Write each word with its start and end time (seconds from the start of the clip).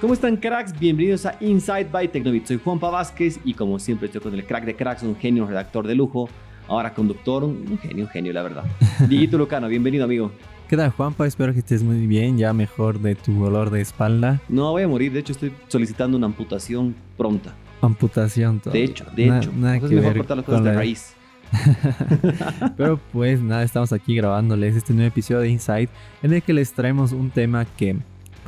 ¿Cómo 0.00 0.14
están 0.14 0.36
cracks? 0.36 0.78
Bienvenidos 0.78 1.26
a 1.26 1.36
Inside 1.40 1.88
by 1.90 2.08
Tecnobit. 2.08 2.46
Soy 2.46 2.60
Juanpa 2.62 2.88
Vázquez 2.90 3.40
y 3.44 3.54
como 3.54 3.78
siempre 3.78 4.06
estoy 4.06 4.20
con 4.20 4.32
el 4.34 4.44
crack 4.46 4.64
de 4.64 4.76
cracks, 4.76 5.02
un 5.02 5.16
genio, 5.16 5.42
un 5.42 5.48
redactor 5.48 5.86
de 5.86 5.94
lujo, 5.96 6.28
ahora 6.68 6.94
conductor, 6.94 7.42
un 7.44 7.78
genio, 7.82 8.04
un 8.04 8.10
genio, 8.10 8.32
la 8.32 8.42
verdad. 8.42 8.64
Dieguito 9.08 9.36
Lucano, 9.38 9.66
bienvenido 9.68 10.04
amigo. 10.04 10.30
¿Qué 10.68 10.76
tal 10.76 10.90
Juanpa? 10.90 11.26
Espero 11.26 11.52
que 11.52 11.60
estés 11.60 11.82
muy 11.82 12.06
bien, 12.06 12.38
ya 12.38 12.52
mejor 12.52 13.00
de 13.00 13.14
tu 13.16 13.32
dolor 13.42 13.70
de 13.70 13.80
espalda. 13.80 14.40
No 14.48 14.70
voy 14.70 14.82
a 14.84 14.88
morir, 14.88 15.12
de 15.12 15.20
hecho 15.20 15.32
estoy 15.32 15.52
solicitando 15.66 16.16
una 16.16 16.26
amputación 16.26 16.94
pronta. 17.16 17.54
Amputación 17.80 18.60
todo. 18.60 18.74
De 18.74 18.84
hecho, 18.84 19.04
de 19.16 19.24
hecho. 19.24 19.50
Nada 19.56 19.74
Entonces 19.76 19.90
que 19.90 19.96
mejor 19.96 20.12
ver 20.14 20.18
cortar 20.18 20.36
las 20.36 20.46
cosas 20.46 20.62
de 20.64 20.70
la- 20.70 20.76
raíz. 20.76 21.14
Pero 22.76 23.00
pues 23.10 23.40
nada, 23.40 23.62
estamos 23.62 23.92
aquí 23.94 24.14
grabándoles 24.14 24.76
este 24.76 24.92
nuevo 24.92 25.08
episodio 25.08 25.40
de 25.40 25.48
Inside 25.48 25.88
en 26.22 26.34
el 26.34 26.42
que 26.42 26.52
les 26.52 26.72
traemos 26.74 27.12
un 27.12 27.30
tema 27.30 27.64
que 27.64 27.96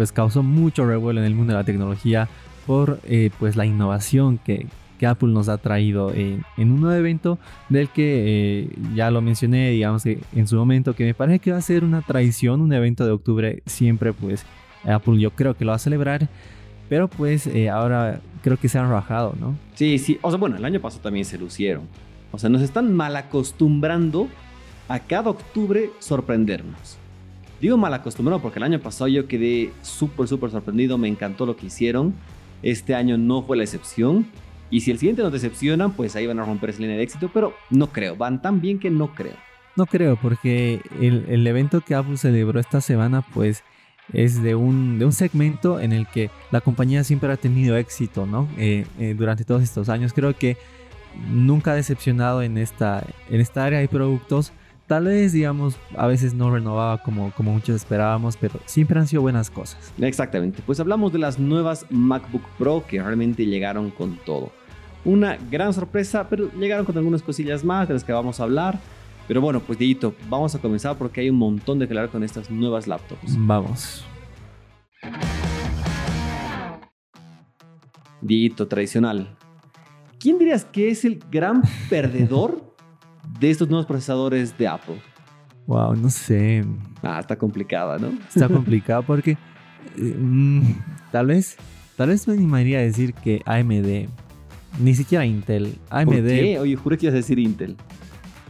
pues 0.01 0.13
causó 0.13 0.43
mucho 0.43 0.87
revuelo 0.87 1.21
en 1.21 1.27
el 1.27 1.35
mundo 1.35 1.53
de 1.53 1.59
la 1.59 1.65
tecnología 1.65 2.27
por 2.67 3.01
eh, 3.05 3.29
pues 3.39 3.55
la 3.55 3.67
innovación 3.67 4.39
que, 4.39 4.67
que 4.99 5.07
Apple 5.07 5.29
nos 5.29 5.51
ha 5.51 5.59
traído 5.59 6.11
en, 6.15 6.43
en 6.57 6.73
un 6.73 6.81
nuevo 6.81 6.97
evento 6.97 7.39
del 7.69 7.91
que 7.91 8.63
eh, 8.63 8.71
ya 8.95 9.11
lo 9.11 9.21
mencioné, 9.21 9.69
digamos 9.73 10.03
que 10.05 10.19
en 10.35 10.49
su 10.49 10.57
momento 10.57 10.95
que 10.95 11.05
me 11.05 11.13
parece 11.13 11.41
que 11.41 11.53
va 11.53 11.59
a 11.59 11.61
ser 11.61 11.85
una 11.85 12.01
tradición, 12.01 12.63
un 12.63 12.73
evento 12.73 13.05
de 13.05 13.11
octubre 13.11 13.63
siempre 13.67 14.15
pues 14.15 14.47
Apple 14.85 15.21
yo 15.21 15.33
creo 15.33 15.55
que 15.55 15.67
lo 15.67 15.73
va 15.73 15.77
a 15.77 15.79
celebrar, 15.79 16.31
pero 16.89 17.07
pues 17.07 17.47
eh, 17.47 17.69
ahora 17.69 18.23
creo 18.43 18.57
que 18.57 18.71
se 18.71 18.79
han 18.79 18.89
rajado, 18.89 19.35
¿no? 19.39 19.55
Sí, 19.75 19.99
sí. 19.99 20.19
O 20.23 20.31
sea, 20.31 20.39
bueno, 20.39 20.57
el 20.57 20.65
año 20.65 20.81
pasado 20.81 21.03
también 21.03 21.27
se 21.27 21.37
lucieron. 21.37 21.83
O 22.33 22.39
sea, 22.39 22.49
nos 22.49 22.63
están 22.63 22.95
mal 22.95 23.17
acostumbrando 23.17 24.29
a 24.89 24.99
cada 25.01 25.29
octubre 25.29 25.91
sorprendernos. 25.99 27.00
Digo 27.61 27.77
mal 27.77 27.93
acostumbrado 27.93 28.41
porque 28.41 28.59
el 28.59 28.63
año 28.63 28.81
pasado 28.81 29.09
yo 29.09 29.29
quedé 29.29 29.71
súper, 29.83 30.27
súper 30.29 30.51
sorprendido. 30.51 30.97
Me 30.97 31.09
encantó 31.09 31.45
lo 31.45 31.57
que 31.57 31.67
hicieron. 31.67 32.15
Este 32.63 32.95
año 32.95 33.19
no 33.19 33.43
fue 33.43 33.57
la 33.57 33.65
excepción. 33.65 34.27
Y 34.71 34.81
si 34.81 34.91
el 34.91 34.99
siguiente 34.99 35.23
nos 35.23 35.33
decepcionan, 35.33 35.93
pues 35.93 36.17
ahí 36.17 36.27
van 36.27 36.39
a 36.39 36.45
romper 36.45 36.71
esa 36.71 36.81
línea 36.81 36.97
de 36.97 37.03
éxito. 37.03 37.31
Pero 37.33 37.55
no 37.71 37.89
creo. 37.89 38.17
Van 38.17 38.41
tan 38.41 38.61
bien 38.61 38.79
que 38.79 38.91
no 38.91 39.15
creo. 39.15 39.35
No 39.77 39.87
creo, 39.87 40.17
porque 40.17 40.81
el, 41.01 41.27
el 41.29 41.47
evento 41.47 41.81
que 41.81 41.95
Apple 41.95 42.17
celebró 42.17 42.59
esta 42.59 42.81
semana, 42.81 43.23
pues 43.23 43.63
es 44.13 44.43
de 44.43 44.55
un, 44.55 44.99
de 44.99 45.05
un 45.05 45.13
segmento 45.13 45.81
en 45.81 45.93
el 45.93 46.07
que 46.07 46.31
la 46.51 46.61
compañía 46.61 47.05
siempre 47.05 47.31
ha 47.33 47.37
tenido 47.37 47.77
éxito, 47.77 48.27
¿no? 48.27 48.49
Eh, 48.59 48.87
eh, 48.99 49.15
durante 49.17 49.45
todos 49.45 49.63
estos 49.63 49.89
años. 49.89 50.13
Creo 50.13 50.37
que 50.37 50.57
nunca 51.31 51.73
ha 51.73 51.75
decepcionado 51.75 52.43
en 52.43 52.59
esta, 52.59 53.05
en 53.29 53.41
esta 53.41 53.65
área 53.65 53.79
de 53.79 53.89
productos. 53.89 54.53
Tal 54.91 55.05
vez, 55.05 55.33
digamos, 55.33 55.77
a 55.97 56.09
veces 56.09 56.35
no 56.35 56.51
renovaba 56.51 57.01
como, 57.01 57.31
como 57.37 57.53
muchos 57.53 57.77
esperábamos, 57.77 58.37
pero 58.37 58.59
siempre 58.67 58.99
han 58.99 59.07
sido 59.07 59.23
buenas 59.23 59.49
cosas. 59.49 59.93
Exactamente. 60.01 60.65
Pues 60.67 60.81
hablamos 60.81 61.13
de 61.13 61.21
las 61.21 61.39
nuevas 61.39 61.87
MacBook 61.91 62.43
Pro 62.59 62.83
que 62.89 63.01
realmente 63.01 63.47
llegaron 63.47 63.93
con 63.93 64.17
todo. 64.27 64.51
Una 65.05 65.39
gran 65.49 65.73
sorpresa, 65.73 66.29
pero 66.29 66.51
llegaron 66.59 66.85
con 66.85 66.99
algunas 66.99 67.23
cosillas 67.23 67.63
más 67.63 67.87
de 67.87 67.95
las 67.95 68.03
que 68.03 68.11
vamos 68.11 68.41
a 68.41 68.43
hablar. 68.43 68.81
Pero 69.29 69.41
bueno, 69.41 69.61
pues 69.61 69.79
Dieguito, 69.79 70.13
vamos 70.29 70.57
a 70.57 70.59
comenzar 70.59 70.99
porque 70.99 71.21
hay 71.21 71.31
un 71.31 71.37
montón 71.37 71.79
de 71.79 71.87
que 71.87 71.93
hablar 71.93 72.09
con 72.09 72.25
estas 72.25 72.51
nuevas 72.51 72.89
laptops. 72.89 73.37
Vamos. 73.39 74.05
Dieguito, 78.21 78.67
tradicional. 78.67 79.37
¿Quién 80.19 80.37
dirías 80.37 80.65
que 80.65 80.91
es 80.91 81.05
el 81.05 81.23
gran 81.31 81.63
perdedor 81.89 82.70
de 83.41 83.51
estos 83.51 83.69
nuevos 83.69 83.87
procesadores 83.87 84.57
de 84.57 84.69
Apple? 84.69 85.01
Wow, 85.67 85.95
no 85.97 86.11
sé. 86.11 86.65
Ah, 87.03 87.21
está 87.21 87.37
complicada, 87.37 87.99
¿no? 87.99 88.13
Está 88.29 88.49
complicado 88.53 89.03
porque 89.03 89.33
eh, 89.97 90.17
mm, 90.19 90.63
tal 91.13 91.27
vez 91.27 91.57
tal 91.97 92.09
vez 92.09 92.27
me 92.29 92.35
animaría 92.35 92.79
a 92.79 92.83
decir 92.83 93.13
que 93.15 93.43
AMD 93.45 94.09
ni 94.79 94.95
siquiera 94.95 95.25
Intel 95.27 95.77
AMD 95.91 96.07
¿Por 96.07 96.23
qué? 96.23 96.59
Oye, 96.61 96.77
juré 96.77 96.97
que 96.99 97.07
ibas 97.07 97.15
a 97.15 97.17
decir 97.19 97.39
Intel. 97.39 97.77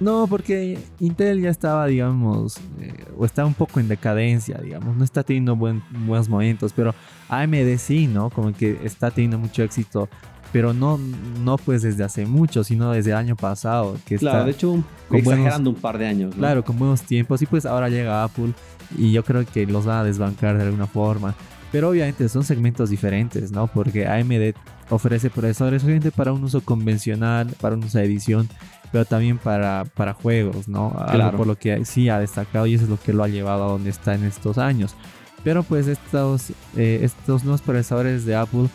no 0.01 0.27
porque 0.29 0.79
Intel 1.01 1.41
ya 1.41 1.51
estaba 1.51 1.87
digamos 1.87 2.59
eh, 2.79 3.05
o 3.17 3.25
está 3.25 3.45
un 3.45 3.55
poco 3.55 3.81
en 3.81 3.89
decadencia 3.89 4.59
digamos 4.59 4.97
no 4.97 5.03
está 5.05 5.23
teniendo 5.23 5.57
buen- 5.57 5.83
buenos 6.07 6.29
momentos 6.29 6.73
pero 6.75 6.95
AMD 7.29 7.77
sí 7.79 8.07
no 8.07 8.31
como 8.31 8.53
que 8.53 8.79
está 8.85 9.11
teniendo 9.11 9.39
mucho 9.39 9.63
éxito 9.63 10.09
pero 10.53 10.73
no 10.73 10.99
no 11.45 11.57
pues 11.59 11.83
desde 11.83 12.03
hace 12.05 12.27
mucho 12.27 12.65
sino 12.65 12.91
desde 12.93 13.11
el 13.13 13.17
año 13.17 13.37
pasado 13.37 13.97
que 14.05 14.19
Claro, 14.19 14.39
está 14.39 14.45
de 14.47 14.51
hecho, 14.53 14.71
un- 14.73 14.85
exagerando 15.13 15.71
un 15.71 15.77
par 15.77 15.99
de 15.99 16.07
años. 16.07 16.31
¿no? 16.35 16.39
Claro, 16.39 16.65
con 16.65 16.79
buenos 16.79 17.03
tiempos. 17.03 17.41
Y 17.43 17.47
pues 17.47 17.67
ahora 17.67 17.89
llega 17.89 18.25
Apple 18.25 18.53
y 18.99 19.13
yo 19.13 19.25
creo 19.25 19.45
que 19.47 19.67
los 19.67 19.85
van 19.87 19.99
a 19.99 20.05
desbancar 20.05 20.57
de 20.59 20.65
alguna 20.65 20.87
forma. 20.87 21.35
Pero 21.73 21.91
obviamente 21.91 22.29
son 22.29 22.43
segmentos 22.43 22.91
diferentes, 22.91 23.53
¿no? 23.53 23.69
Porque 23.69 24.07
AMD 24.09 24.55
ofrece 24.91 25.31
procesadores 25.31 25.85
obviamente 25.85 26.11
para 26.11 26.33
un 26.33 26.43
uso 26.43 26.61
convencional, 26.63 27.55
para 27.61 27.77
un 27.77 27.85
uso 27.85 27.99
de 27.99 28.05
edición, 28.07 28.49
pero 28.91 29.05
también 29.05 29.39
para, 29.39 29.85
para 29.95 30.13
juegos, 30.15 30.67
¿no? 30.67 30.93
Algo 30.99 31.13
Claro. 31.13 31.37
por 31.39 31.47
lo 31.47 31.55
que 31.57 31.85
sí 31.85 32.09
ha 32.09 32.19
destacado 32.19 32.67
y 32.67 32.75
eso 32.75 32.85
es 32.85 32.91
lo 32.91 32.99
que 32.99 33.13
lo 33.13 33.23
ha 33.23 33.29
llevado 33.29 33.65
a 33.65 33.69
donde 33.69 33.91
está 33.91 34.15
en 34.17 34.25
estos 34.25 34.59
años. 34.59 34.97
Pero 35.45 35.63
pues 35.63 35.87
estos, 35.87 36.51
eh, 36.77 36.99
estos 37.03 37.45
nuevos 37.45 37.63
procesadores 37.63 38.25
de 38.25 38.35
Apple, 38.35 38.69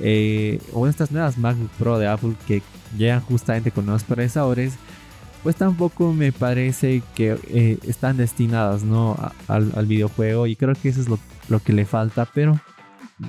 eh, 0.00 0.60
o 0.72 0.86
estas 0.86 1.10
nuevas 1.10 1.38
MacBook 1.38 1.70
Pro 1.78 1.98
de 1.98 2.08
Apple 2.08 2.34
que 2.46 2.62
llegan 2.96 3.20
justamente 3.20 3.70
con 3.70 3.86
nuevos 3.86 4.04
procesadores, 4.04 4.74
pues 5.42 5.56
tampoco 5.56 6.12
me 6.12 6.32
parece 6.32 7.02
que 7.14 7.38
eh, 7.48 7.78
están 7.86 8.16
destinadas 8.16 8.84
¿no? 8.84 9.16
al, 9.48 9.86
videojuego 9.86 10.46
y 10.46 10.56
creo 10.56 10.74
que 10.74 10.88
eso 10.88 11.00
es 11.00 11.08
lo, 11.08 11.18
lo 11.48 11.60
que 11.60 11.72
le 11.72 11.84
falta, 11.84 12.28
pero 12.32 12.60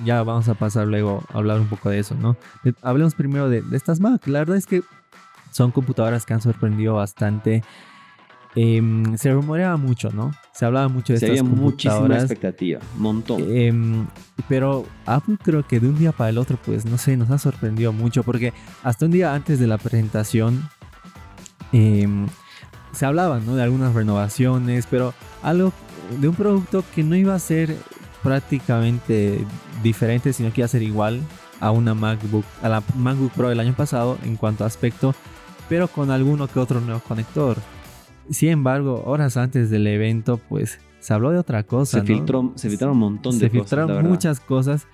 ya 0.04 0.22
vamos 0.22 0.48
a 0.48 0.54
pasar 0.54 0.86
luego 0.86 1.24
a 1.32 1.38
hablar 1.38 1.60
un 1.60 1.68
poco 1.68 1.90
de 1.90 1.98
eso, 1.98 2.14
¿no? 2.14 2.36
Hablemos 2.82 3.14
primero 3.14 3.48
de, 3.48 3.62
de 3.62 3.76
estas 3.76 4.00
Mac, 4.00 4.26
la 4.26 4.40
verdad 4.40 4.56
es 4.56 4.66
que 4.66 4.82
son 5.54 5.70
computadoras 5.70 6.26
que 6.26 6.34
han 6.34 6.40
sorprendido 6.40 6.94
bastante. 6.94 7.62
Em, 8.56 9.16
se 9.16 9.32
rumoreaba 9.32 9.76
mucho, 9.76 10.10
¿no? 10.10 10.32
Se 10.52 10.64
hablaba 10.64 10.88
mucho 10.88 11.12
de 11.12 11.18
Se 11.18 11.26
estas 11.26 11.40
había 11.40 11.50
muchísima 11.50 11.94
computadoras. 11.94 12.22
expectativa. 12.30 12.80
Montón. 12.96 13.42
Em, 13.48 14.06
pero 14.48 14.86
Apple 15.06 15.38
creo 15.42 15.66
que 15.66 15.80
de 15.80 15.88
un 15.88 15.98
día 15.98 16.12
para 16.12 16.30
el 16.30 16.38
otro, 16.38 16.56
pues 16.64 16.84
no 16.84 16.96
sé, 16.96 17.16
nos 17.16 17.30
ha 17.30 17.38
sorprendido 17.38 17.92
mucho 17.92 18.22
porque 18.22 18.52
hasta 18.84 19.06
un 19.06 19.10
día 19.10 19.34
antes 19.34 19.58
de 19.58 19.66
la 19.66 19.78
presentación 19.78 20.68
em, 21.72 22.28
se 22.92 23.04
hablaba 23.06 23.40
¿no? 23.40 23.56
de 23.56 23.62
algunas 23.64 23.92
renovaciones, 23.94 24.86
pero 24.88 25.14
algo 25.42 25.72
de 26.20 26.28
un 26.28 26.34
producto 26.36 26.84
que 26.94 27.02
no 27.02 27.16
iba 27.16 27.34
a 27.34 27.38
ser 27.40 27.74
prácticamente 28.22 29.44
diferente, 29.82 30.32
sino 30.32 30.52
que 30.52 30.60
iba 30.60 30.66
a 30.66 30.68
ser 30.68 30.82
igual 30.82 31.20
a 31.60 31.70
una 31.70 31.94
MacBook, 31.94 32.44
a 32.62 32.68
la 32.68 32.82
MacBook 32.96 33.32
Pro 33.32 33.48
del 33.48 33.60
año 33.60 33.74
pasado 33.74 34.18
en 34.22 34.36
cuanto 34.36 34.64
a 34.64 34.66
aspecto, 34.66 35.14
pero 35.68 35.88
con 35.88 36.10
alguno 36.10 36.46
que 36.46 36.58
otro 36.60 36.80
nuevo 36.80 37.00
conector. 37.00 37.56
Sin 38.30 38.50
embargo, 38.50 39.02
horas 39.06 39.36
antes 39.36 39.70
del 39.70 39.86
evento, 39.86 40.38
pues 40.48 40.78
se 41.00 41.12
habló 41.12 41.30
de 41.30 41.38
otra 41.38 41.62
cosa. 41.64 41.98
se, 41.98 42.00
¿no? 42.00 42.06
filtró, 42.06 42.52
se 42.54 42.68
filtraron 42.68 42.94
un 42.94 43.00
montón 43.00 43.32
de 43.34 43.40
se 43.40 43.50
cosas. 43.50 43.62
filtraron 43.62 43.88
la 43.88 43.94
verdad. 43.96 44.10
muchas 44.10 44.40
cosas. 44.40 44.86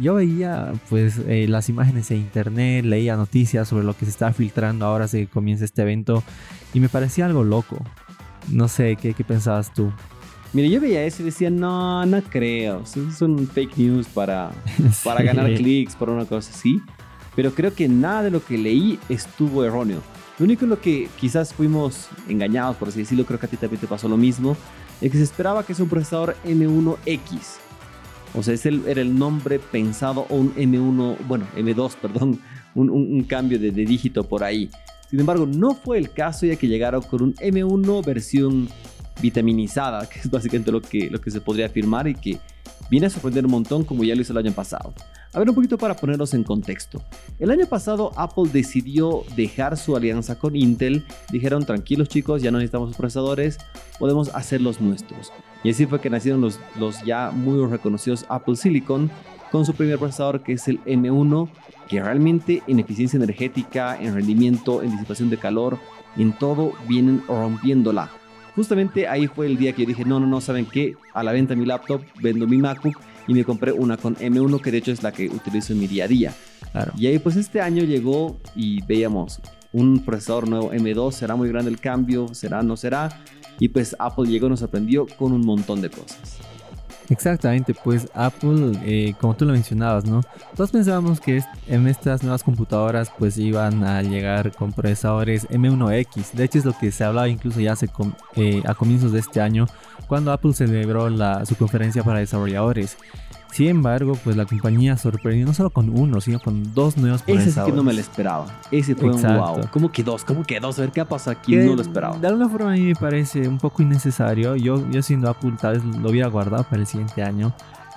Yo 0.00 0.14
veía 0.14 0.72
pues 0.88 1.20
eh, 1.26 1.46
las 1.48 1.68
imágenes 1.68 2.10
en 2.10 2.18
internet, 2.18 2.84
leía 2.84 3.16
noticias 3.16 3.68
sobre 3.68 3.84
lo 3.84 3.94
que 3.94 4.04
se 4.04 4.10
está 4.12 4.32
filtrando 4.32 4.86
ahora 4.86 5.08
se 5.08 5.26
comienza 5.26 5.64
este 5.64 5.82
evento 5.82 6.22
y 6.72 6.80
me 6.80 6.88
parecía 6.88 7.26
algo 7.26 7.44
loco. 7.44 7.76
No 8.48 8.68
sé, 8.68 8.96
¿qué, 8.96 9.14
qué 9.14 9.24
pensabas 9.24 9.74
tú? 9.74 9.92
Mira, 10.52 10.68
yo 10.68 10.80
veía 10.80 11.04
eso 11.04 11.22
y 11.22 11.26
decía, 11.26 11.50
no, 11.50 12.04
no 12.06 12.22
creo. 12.22 12.84
Son, 12.86 13.46
fake 13.46 13.76
news 13.78 14.08
para, 14.08 14.50
para 15.04 15.22
ganar 15.22 15.52
clics, 15.54 15.94
por 15.94 16.10
una 16.10 16.24
cosa 16.24 16.50
así. 16.52 16.80
Pero 17.36 17.52
creo 17.52 17.72
que 17.72 17.88
nada 17.88 18.24
de 18.24 18.30
lo 18.30 18.44
que 18.44 18.58
leí 18.58 18.98
estuvo 19.08 19.64
erróneo. 19.64 20.00
Lo 20.40 20.44
único 20.44 20.64
en 20.64 20.70
lo 20.70 20.80
que 20.80 21.06
quizás 21.20 21.52
fuimos 21.52 22.08
engañados, 22.26 22.74
por 22.78 22.88
así 22.88 23.00
decirlo, 23.00 23.26
creo 23.26 23.38
que 23.38 23.44
a 23.44 23.48
ti 23.50 23.58
también 23.58 23.78
te 23.78 23.86
pasó 23.86 24.08
lo 24.08 24.16
mismo, 24.16 24.56
es 25.02 25.12
que 25.12 25.18
se 25.18 25.24
esperaba 25.24 25.66
que 25.66 25.74
es 25.74 25.80
un 25.80 25.88
procesador 25.90 26.34
M1X. 26.46 27.58
O 28.34 28.42
sea, 28.42 28.54
ese 28.54 28.80
era 28.86 29.02
el 29.02 29.18
nombre 29.18 29.58
pensado, 29.58 30.24
o 30.30 30.36
un 30.36 30.54
M1, 30.54 31.18
bueno, 31.28 31.44
M2, 31.58 31.94
perdón, 32.00 32.40
un, 32.74 33.22
cambio 33.24 33.58
de, 33.58 33.70
de 33.70 33.84
dígito 33.84 34.26
por 34.26 34.42
ahí. 34.42 34.70
Sin 35.10 35.20
embargo, 35.20 35.44
no 35.44 35.74
fue 35.74 35.98
el 35.98 36.10
caso 36.10 36.46
ya 36.46 36.56
que 36.56 36.68
llegaron 36.68 37.02
con 37.02 37.20
un 37.20 37.34
M1 37.34 38.02
versión 38.02 38.66
vitaminizada, 39.20 40.08
que 40.08 40.20
es 40.20 40.30
básicamente 40.30 40.72
lo 40.72 40.80
que, 40.80 41.10
lo 41.10 41.20
que 41.20 41.30
se 41.30 41.42
podría 41.42 41.66
afirmar 41.66 42.08
y 42.08 42.14
que 42.14 42.38
viene 42.90 43.08
a 43.08 43.10
sorprender 43.10 43.44
un 43.44 43.50
montón 43.50 43.84
como 43.84 44.04
ya 44.04 44.14
lo 44.14 44.22
hizo 44.22 44.32
el 44.32 44.38
año 44.38 44.52
pasado. 44.52 44.94
A 45.32 45.38
ver 45.38 45.48
un 45.48 45.54
poquito 45.54 45.78
para 45.78 45.94
ponernos 45.94 46.34
en 46.34 46.42
contexto. 46.42 47.00
El 47.38 47.52
año 47.52 47.64
pasado 47.66 48.10
Apple 48.16 48.50
decidió 48.52 49.22
dejar 49.36 49.76
su 49.76 49.94
alianza 49.94 50.36
con 50.36 50.56
Intel. 50.56 51.04
Dijeron, 51.30 51.64
tranquilos 51.64 52.08
chicos, 52.08 52.42
ya 52.42 52.50
no 52.50 52.58
necesitamos 52.58 52.96
procesadores, 52.96 53.58
podemos 54.00 54.34
hacer 54.34 54.60
los 54.60 54.80
nuestros. 54.80 55.32
Y 55.62 55.70
así 55.70 55.86
fue 55.86 56.00
que 56.00 56.10
nacieron 56.10 56.40
los, 56.40 56.58
los 56.80 57.04
ya 57.04 57.30
muy 57.30 57.64
reconocidos 57.70 58.26
Apple 58.28 58.56
Silicon 58.56 59.08
con 59.52 59.64
su 59.64 59.72
primer 59.74 60.00
procesador 60.00 60.42
que 60.42 60.54
es 60.54 60.66
el 60.66 60.82
M1, 60.84 61.48
que 61.88 62.02
realmente 62.02 62.64
en 62.66 62.80
eficiencia 62.80 63.16
energética, 63.16 63.96
en 64.00 64.14
rendimiento, 64.14 64.82
en 64.82 64.90
disipación 64.90 65.30
de 65.30 65.36
calor, 65.36 65.78
en 66.16 66.32
todo 66.32 66.72
vienen 66.88 67.22
rompiéndola. 67.28 68.10
Justamente 68.56 69.06
ahí 69.06 69.28
fue 69.28 69.46
el 69.46 69.56
día 69.56 69.72
que 69.74 69.82
yo 69.82 69.88
dije, 69.88 70.04
no, 70.04 70.18
no, 70.18 70.26
no, 70.26 70.40
¿saben 70.40 70.66
qué? 70.66 70.96
A 71.14 71.22
la 71.22 71.30
venta 71.30 71.54
mi 71.54 71.66
laptop, 71.66 72.02
vendo 72.20 72.48
mi 72.48 72.58
MacBook 72.58 73.00
y 73.30 73.34
me 73.34 73.44
compré 73.44 73.70
una 73.70 73.96
con 73.96 74.16
M1 74.16 74.60
que 74.60 74.72
de 74.72 74.78
hecho 74.78 74.90
es 74.90 75.04
la 75.04 75.12
que 75.12 75.28
utilizo 75.28 75.72
en 75.72 75.78
mi 75.78 75.86
día 75.86 76.06
a 76.06 76.08
día. 76.08 76.34
Claro. 76.72 76.92
Y 76.96 77.06
ahí 77.06 77.20
pues 77.20 77.36
este 77.36 77.60
año 77.60 77.84
llegó 77.84 78.40
y 78.56 78.84
veíamos 78.86 79.40
un 79.72 80.04
procesador 80.04 80.48
nuevo 80.48 80.72
M2, 80.72 81.12
será 81.12 81.36
muy 81.36 81.48
grande 81.48 81.70
el 81.70 81.78
cambio, 81.78 82.34
será, 82.34 82.60
no 82.64 82.76
será. 82.76 83.22
Y 83.60 83.68
pues 83.68 83.94
Apple 84.00 84.28
llegó 84.28 84.48
y 84.48 84.50
nos 84.50 84.58
sorprendió 84.58 85.06
con 85.06 85.30
un 85.30 85.42
montón 85.46 85.80
de 85.80 85.90
cosas. 85.90 86.38
Exactamente, 87.10 87.74
pues 87.74 88.08
Apple, 88.14 88.72
eh, 88.84 89.14
como 89.20 89.34
tú 89.34 89.44
lo 89.44 89.52
mencionabas, 89.52 90.04
¿no? 90.04 90.22
Todos 90.54 90.70
pensábamos 90.70 91.20
que 91.20 91.42
en 91.66 91.88
estas 91.88 92.22
nuevas 92.22 92.44
computadoras 92.44 93.10
pues 93.18 93.36
iban 93.36 93.82
a 93.82 94.00
llegar 94.00 94.52
con 94.52 94.72
procesadores 94.72 95.48
M1X. 95.50 96.32
De 96.32 96.44
hecho 96.44 96.58
es 96.58 96.64
lo 96.64 96.72
que 96.72 96.92
se 96.92 97.02
hablaba 97.02 97.28
incluso 97.28 97.58
ya 97.58 97.74
eh, 98.36 98.62
a 98.64 98.74
comienzos 98.76 99.10
de 99.10 99.18
este 99.18 99.40
año 99.40 99.66
cuando 100.06 100.32
Apple 100.32 100.52
celebró 100.52 101.10
la, 101.10 101.44
su 101.44 101.56
conferencia 101.56 102.04
para 102.04 102.20
desarrolladores. 102.20 102.96
Sin 103.52 103.68
embargo, 103.68 104.16
pues 104.22 104.36
la 104.36 104.46
compañía 104.46 104.96
sorprendió 104.96 105.44
no 105.44 105.54
solo 105.54 105.70
con 105.70 105.88
uno, 105.90 106.20
sino 106.20 106.38
con 106.38 106.72
dos 106.72 106.96
nuevos 106.96 107.22
procesadores. 107.22 107.48
Ese 107.48 107.60
es 107.60 107.66
que 107.66 107.72
no 107.72 107.82
me 107.82 107.92
lo 107.92 108.00
esperaba. 108.00 108.46
Ese 108.70 108.94
fue 108.94 109.10
un 109.10 109.20
wow. 109.22 109.60
¿Cómo 109.72 109.90
que 109.90 110.04
dos? 110.04 110.24
¿Cómo 110.24 110.44
que 110.44 110.60
dos? 110.60 110.78
A 110.78 110.82
ver 110.82 110.92
qué 110.92 111.00
ha 111.00 111.04
pasado 111.04 111.36
aquí. 111.38 111.56
no 111.56 111.74
lo 111.74 111.82
esperaba. 111.82 112.16
De 112.18 112.28
alguna 112.28 112.48
forma 112.48 112.72
a 112.72 112.74
mí 112.74 112.82
me 112.82 112.94
parece 112.94 113.48
un 113.48 113.58
poco 113.58 113.82
innecesario. 113.82 114.54
Yo, 114.56 114.88
yo 114.90 115.02
siendo 115.02 115.28
Apple 115.28 115.54
tal 115.60 115.80
vez 115.80 115.84
lo 115.84 116.10
hubiera 116.10 116.28
guardado 116.28 116.64
para 116.64 116.78
el 116.78 116.86
siguiente 116.86 117.22
año. 117.22 117.52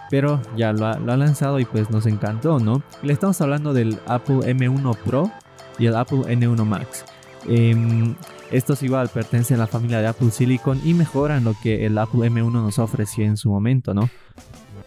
Pero 0.09 0.41
ya 0.55 0.73
lo 0.73 0.85
ha, 0.85 0.97
lo 0.99 1.11
ha 1.13 1.17
lanzado 1.17 1.59
y 1.59 1.65
pues 1.65 1.89
nos 1.89 2.05
encantó, 2.05 2.59
¿no? 2.59 2.83
Le 3.01 3.13
estamos 3.13 3.39
hablando 3.41 3.73
del 3.73 3.99
Apple 4.07 4.39
M1 4.53 4.97
Pro 4.97 5.31
y 5.79 5.85
el 5.85 5.95
Apple 5.95 6.19
N1 6.19 6.65
Max. 6.65 7.05
Eh, 7.47 8.15
estos 8.51 8.83
igual 8.83 9.09
pertenecen 9.09 9.57
a 9.57 9.61
la 9.61 9.67
familia 9.67 9.99
de 9.99 10.07
Apple 10.07 10.29
Silicon 10.29 10.79
y 10.83 10.93
mejoran 10.93 11.43
lo 11.43 11.55
que 11.61 11.85
el 11.85 11.97
Apple 11.97 12.29
M1 12.29 12.51
nos 12.51 12.77
ofreció 12.79 13.25
en 13.25 13.37
su 13.37 13.49
momento, 13.49 13.93
¿no? 13.93 14.09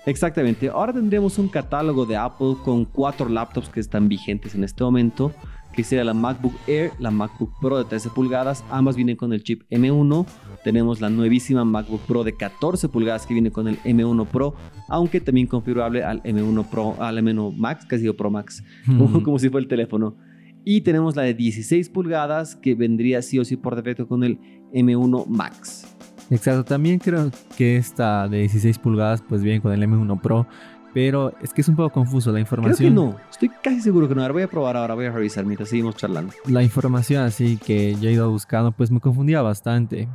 Exactamente. 0.06 0.68
Ahora 0.68 0.92
tendremos 0.92 1.36
un 1.36 1.48
catálogo 1.48 2.06
de 2.06 2.16
Apple 2.16 2.54
con 2.64 2.84
cuatro 2.84 3.28
laptops 3.28 3.68
que 3.68 3.80
están 3.80 4.08
vigentes 4.08 4.54
en 4.54 4.62
este 4.62 4.84
momento, 4.84 5.32
que 5.74 5.82
sería 5.82 6.04
la 6.04 6.14
MacBook 6.14 6.54
Air, 6.68 6.92
la 7.00 7.10
MacBook 7.10 7.50
Pro 7.60 7.78
de 7.78 7.84
13 7.84 8.10
pulgadas, 8.10 8.64
ambas 8.70 8.94
vienen 8.94 9.16
con 9.16 9.32
el 9.32 9.42
chip 9.42 9.64
M1. 9.68 10.24
Tenemos 10.62 11.00
la 11.00 11.10
nuevísima 11.10 11.64
MacBook 11.64 12.00
Pro 12.02 12.22
de 12.22 12.36
14 12.36 12.88
pulgadas 12.88 13.26
que 13.26 13.34
viene 13.34 13.50
con 13.50 13.66
el 13.66 13.78
M1 13.80 14.26
Pro, 14.28 14.54
aunque 14.88 15.20
también 15.20 15.48
configurable 15.48 16.04
al 16.04 16.22
M1 16.22 16.70
Pro, 16.70 16.94
al 17.00 17.18
M1 17.18 17.56
Max, 17.56 17.84
casi 17.84 18.02
digo 18.02 18.14
Pro 18.14 18.30
Max, 18.30 18.62
como 19.24 19.40
si 19.40 19.48
fuera 19.50 19.64
el 19.64 19.68
teléfono. 19.68 20.16
Y 20.64 20.82
tenemos 20.82 21.16
la 21.16 21.22
de 21.22 21.34
16 21.34 21.90
pulgadas 21.90 22.54
que 22.54 22.76
vendría 22.76 23.22
sí 23.22 23.40
o 23.40 23.44
sí 23.44 23.56
por 23.56 23.74
defecto 23.74 24.06
con 24.06 24.22
el 24.22 24.38
M1 24.72 25.26
Max. 25.26 25.85
Exacto, 26.30 26.64
también 26.64 26.98
creo 26.98 27.30
que 27.56 27.76
esta 27.76 28.28
de 28.28 28.38
16 28.38 28.78
pulgadas 28.78 29.22
pues 29.28 29.42
viene 29.42 29.60
con 29.60 29.72
el 29.72 29.82
M1 29.82 30.20
Pro, 30.20 30.46
pero 30.92 31.34
es 31.42 31.52
que 31.52 31.60
es 31.60 31.68
un 31.68 31.76
poco 31.76 31.90
confuso 31.90 32.32
la 32.32 32.40
información. 32.40 32.76
Creo 32.76 32.88
que 32.88 32.94
no, 32.94 33.16
estoy 33.30 33.50
casi 33.62 33.80
seguro 33.82 34.08
que 34.08 34.14
no. 34.14 34.22
Ahora 34.22 34.32
voy 34.32 34.42
a 34.42 34.48
probar 34.48 34.76
ahora, 34.76 34.94
voy 34.94 35.04
a 35.04 35.12
revisar 35.12 35.44
mientras 35.44 35.68
seguimos 35.68 35.94
charlando. 35.96 36.32
La 36.46 36.62
información 36.62 37.22
así 37.22 37.58
que 37.58 37.94
yo 37.96 38.08
he 38.08 38.12
ido 38.12 38.30
buscando 38.30 38.72
pues 38.72 38.90
me 38.90 38.98
confundía 38.98 39.42
bastante. 39.42 40.08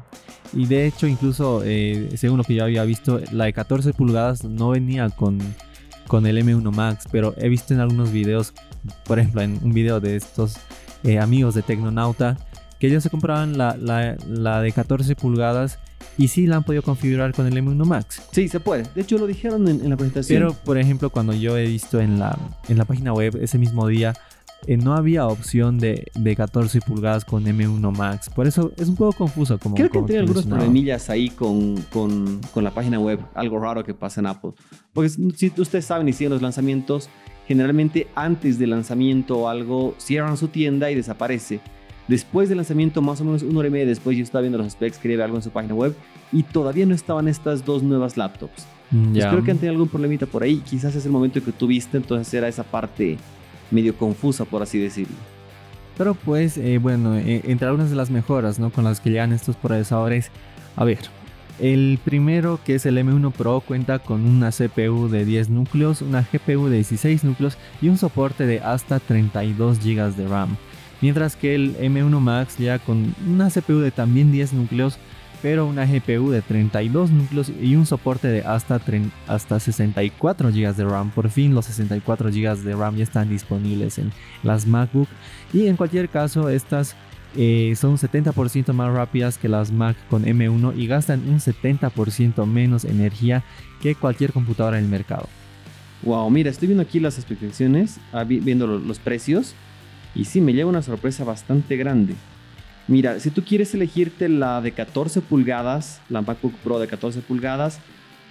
Y 0.54 0.66
de 0.66 0.88
hecho 0.88 1.08
incluso 1.08 1.62
eh, 1.64 2.10
según 2.16 2.40
lo 2.40 2.44
que 2.44 2.56
yo 2.56 2.64
había 2.64 2.84
visto, 2.84 3.22
la 3.32 3.46
de 3.46 3.54
14 3.54 3.94
pulgadas 3.94 4.44
no 4.44 4.72
venía 4.72 5.10
con, 5.10 5.38
con 6.08 6.26
el 6.26 6.38
M1 6.44 6.76
Max, 6.76 7.06
pero 7.12 7.36
he 7.38 7.48
visto 7.48 7.74
en 7.74 7.80
algunos 7.80 8.12
videos, 8.12 8.54
por 9.06 9.20
ejemplo 9.20 9.44
en 9.44 9.60
un 9.64 9.74
video 9.74 10.00
de 10.00 10.16
estos 10.16 10.58
eh, 11.04 11.20
amigos 11.20 11.54
de 11.54 11.62
Tecnonauta, 11.62 12.38
que 12.80 12.88
ellos 12.88 13.04
se 13.04 13.12
compraban 13.12 13.56
la, 13.56 13.78
la, 13.78 14.18
la 14.28 14.62
de 14.62 14.72
14 14.72 15.16
pulgadas 15.16 15.80
y 16.18 16.28
sí 16.28 16.48
la 16.48 16.58
han 16.58 16.64
podido 16.64 16.84
configurar 16.84 17.34
con 17.34 17.48
el 17.48 17.54
M1 17.54 17.86
Max. 17.86 18.22
Sí, 18.32 18.48
se 18.48 18.60
puede. 18.60 18.84
De 18.96 19.02
hecho, 19.02 19.18
lo 19.18 19.28
dijeron 19.28 19.68
en, 19.68 19.90
la 19.90 19.98
presentación. 19.98 20.42
Pero, 20.42 20.54
por 20.54 20.78
ejemplo, 20.78 21.10
cuando 21.10 21.34
yo 21.34 21.58
he 21.58 21.66
visto 21.66 22.00
en 22.00 22.20
la, 22.20 22.38
en 22.68 22.78
la 22.78 22.86
página 22.86 23.14
web 23.14 23.38
ese 23.42 23.58
mismo 23.58 23.88
día, 23.88 24.14
eh, 24.68 24.78
no 24.78 24.96
había 24.96 25.26
opción 25.26 25.80
de, 25.80 26.12
de, 26.14 26.36
14 26.36 26.82
pulgadas 26.82 27.26
con 27.26 27.46
M1 27.46 27.96
Max. 27.96 28.30
Por 28.30 28.46
eso 28.46 28.72
es 28.78 28.90
un 28.90 28.96
poco 28.96 29.18
confuso. 29.18 29.58
Como, 29.58 29.76
Creo 29.76 29.90
que 29.90 30.02
tiene 30.04 30.20
algunos 30.20 30.46
problemillas 30.46 31.10
ahí 31.10 31.30
con, 31.30 31.78
con, 31.92 32.42
con, 32.54 32.64
la 32.64 32.72
página 32.72 33.00
web. 33.00 33.20
Algo 33.34 33.60
raro 33.60 33.84
que 33.84 33.94
pasa 33.94 34.22
en 34.22 34.28
Apple. 34.28 34.52
Porque 34.94 35.10
si 35.10 35.52
ustedes 35.58 35.86
saben 35.86 36.08
y 36.08 36.14
siguen 36.14 36.34
los 36.34 36.42
lanzamientos, 36.42 37.10
generalmente 37.48 38.08
antes 38.14 38.60
del 38.60 38.70
lanzamiento 38.70 39.40
o 39.40 39.48
algo 39.48 39.96
cierran 39.98 40.38
su 40.38 40.48
tienda 40.50 40.92
y 40.92 40.96
desaparece. 40.96 41.60
Después 42.12 42.50
del 42.50 42.58
lanzamiento, 42.58 43.02
más 43.02 43.22
o 43.22 43.24
menos 43.24 43.42
una 43.42 43.60
hora 43.60 43.70
y 43.70 43.72
media 43.72 43.86
después, 43.86 44.18
yo 44.18 44.24
estaba 44.24 44.42
viendo 44.42 44.58
los 44.58 44.74
specs, 44.74 44.98
quería 44.98 45.16
ver 45.16 45.24
algo 45.28 45.38
en 45.38 45.44
su 45.44 45.50
página 45.50 45.76
web 45.76 45.96
y 46.34 46.44
todavía 46.44 46.86
no 46.86 46.94
estaban 46.94 47.30
estas 47.30 47.64
dos 47.64 47.84
nuevas 47.84 48.18
laptops. 48.18 48.68
Mm, 48.92 49.14
yeah. 49.14 49.30
creo 49.30 49.46
que 49.46 49.52
han 49.52 49.58
tenido 49.58 49.72
algún 49.72 49.88
problemita 49.88 50.26
por 50.26 50.44
ahí. 50.44 50.58
Quizás 50.58 50.94
es 50.94 51.06
el 51.06 51.12
momento 51.14 51.42
que 51.42 51.54
tuviste, 51.54 51.96
entonces 51.96 52.34
era 52.34 52.50
esa 52.50 52.64
parte 52.64 53.16
medio 53.72 53.96
confusa, 53.96 54.44
por 54.44 54.62
así 54.62 54.78
decirlo. 54.78 55.16
Pero 55.98 56.14
pues, 56.14 56.58
eh, 56.58 56.80
bueno, 56.80 57.16
eh, 57.16 57.44
entre 57.46 57.68
algunas 57.68 57.90
de 57.90 57.96
las 57.96 58.10
mejoras 58.10 58.60
¿no? 58.60 58.72
con 58.72 58.84
las 58.84 59.00
que 59.00 59.10
llegan 59.10 59.32
estos 59.32 59.56
procesadores, 59.56 60.32
a 60.76 60.84
ver, 60.84 61.00
el 61.62 61.98
primero, 62.04 62.60
que 62.66 62.76
es 62.76 62.86
el 62.86 62.98
M1 62.98 63.32
Pro, 63.32 63.64
cuenta 63.66 64.00
con 64.00 64.26
una 64.26 64.50
CPU 64.52 65.08
de 65.08 65.24
10 65.24 65.50
núcleos, 65.50 66.02
una 66.02 66.28
GPU 66.30 66.68
de 66.68 66.76
16 66.76 67.24
núcleos 67.24 67.58
y 67.82 67.88
un 67.88 67.98
soporte 67.98 68.46
de 68.46 68.60
hasta 68.60 69.00
32 69.00 69.80
GB 69.80 70.16
de 70.18 70.28
RAM. 70.28 70.58
Mientras 71.02 71.36
que 71.36 71.56
el 71.56 71.76
M1 71.78 72.20
Max 72.20 72.58
ya 72.58 72.80
con 72.80 73.16
una 73.28 73.50
CPU 73.50 73.80
de 73.80 73.92
también 73.92 74.32
10 74.32 74.54
núcleos, 74.54 74.98
pero 75.42 75.66
una 75.66 75.86
GPU 75.86 76.30
de 76.30 76.42
32 76.42 77.10
núcleos 77.10 77.52
y 77.62 77.76
un 77.76 77.86
soporte 77.86 78.28
de 78.28 78.42
hasta, 78.42 78.80
hasta 79.28 79.60
64 79.60 80.50
GB 80.52 80.76
de 80.76 80.86
RAM. 80.86 81.10
Por 81.10 81.30
fin 81.30 81.56
los 81.56 81.66
64 81.66 82.30
GB 82.30 82.58
de 82.58 82.76
RAM 82.76 82.96
ya 82.96 83.04
están 83.04 83.30
disponibles 83.30 83.98
en 83.98 84.12
las 84.44 84.68
MacBook. 84.68 85.08
Y 85.52 85.68
en 85.68 85.78
cualquier 85.78 86.10
caso, 86.10 86.50
estas 86.50 86.96
eh, 87.36 87.74
son 87.76 87.98
70% 87.98 88.74
más 88.74 88.94
rápidas 88.94 89.38
que 89.38 89.50
las 89.50 89.72
Mac 89.72 89.96
con 90.10 90.26
M1 90.26 90.78
y 90.78 90.86
gastan 90.86 91.28
un 91.28 91.40
70% 91.40 92.46
menos 92.46 92.86
energía 92.86 93.44
que 93.82 93.96
cualquier 93.96 94.34
computadora 94.34 94.78
en 94.78 94.86
el 94.86 94.90
mercado. 94.92 95.28
Wow, 96.04 96.30
mira, 96.30 96.50
estoy 96.50 96.68
viendo 96.68 96.84
aquí 96.84 97.00
las 97.00 97.18
especificaciones, 97.18 98.00
ah, 98.12 98.24
viendo 98.24 98.68
los 98.68 99.00
precios. 99.00 99.56
Y 100.16 100.26
sí, 100.26 100.42
me 100.42 100.54
lleva 100.54 100.70
una 100.70 100.82
sorpresa 100.82 101.24
bastante 101.24 101.78
grande. 101.78 102.16
Mira, 102.88 103.20
si 103.20 103.32
tú 103.32 103.44
quieres 103.44 103.74
elegirte 103.74 104.28
la 104.28 104.62
de 104.62 104.72
14 104.74 105.22
pulgadas, 105.22 106.02
la 106.10 106.22
MacBook 106.22 106.54
Pro 106.64 106.80
de 106.80 106.88
14 106.88 107.22
pulgadas, 107.22 107.80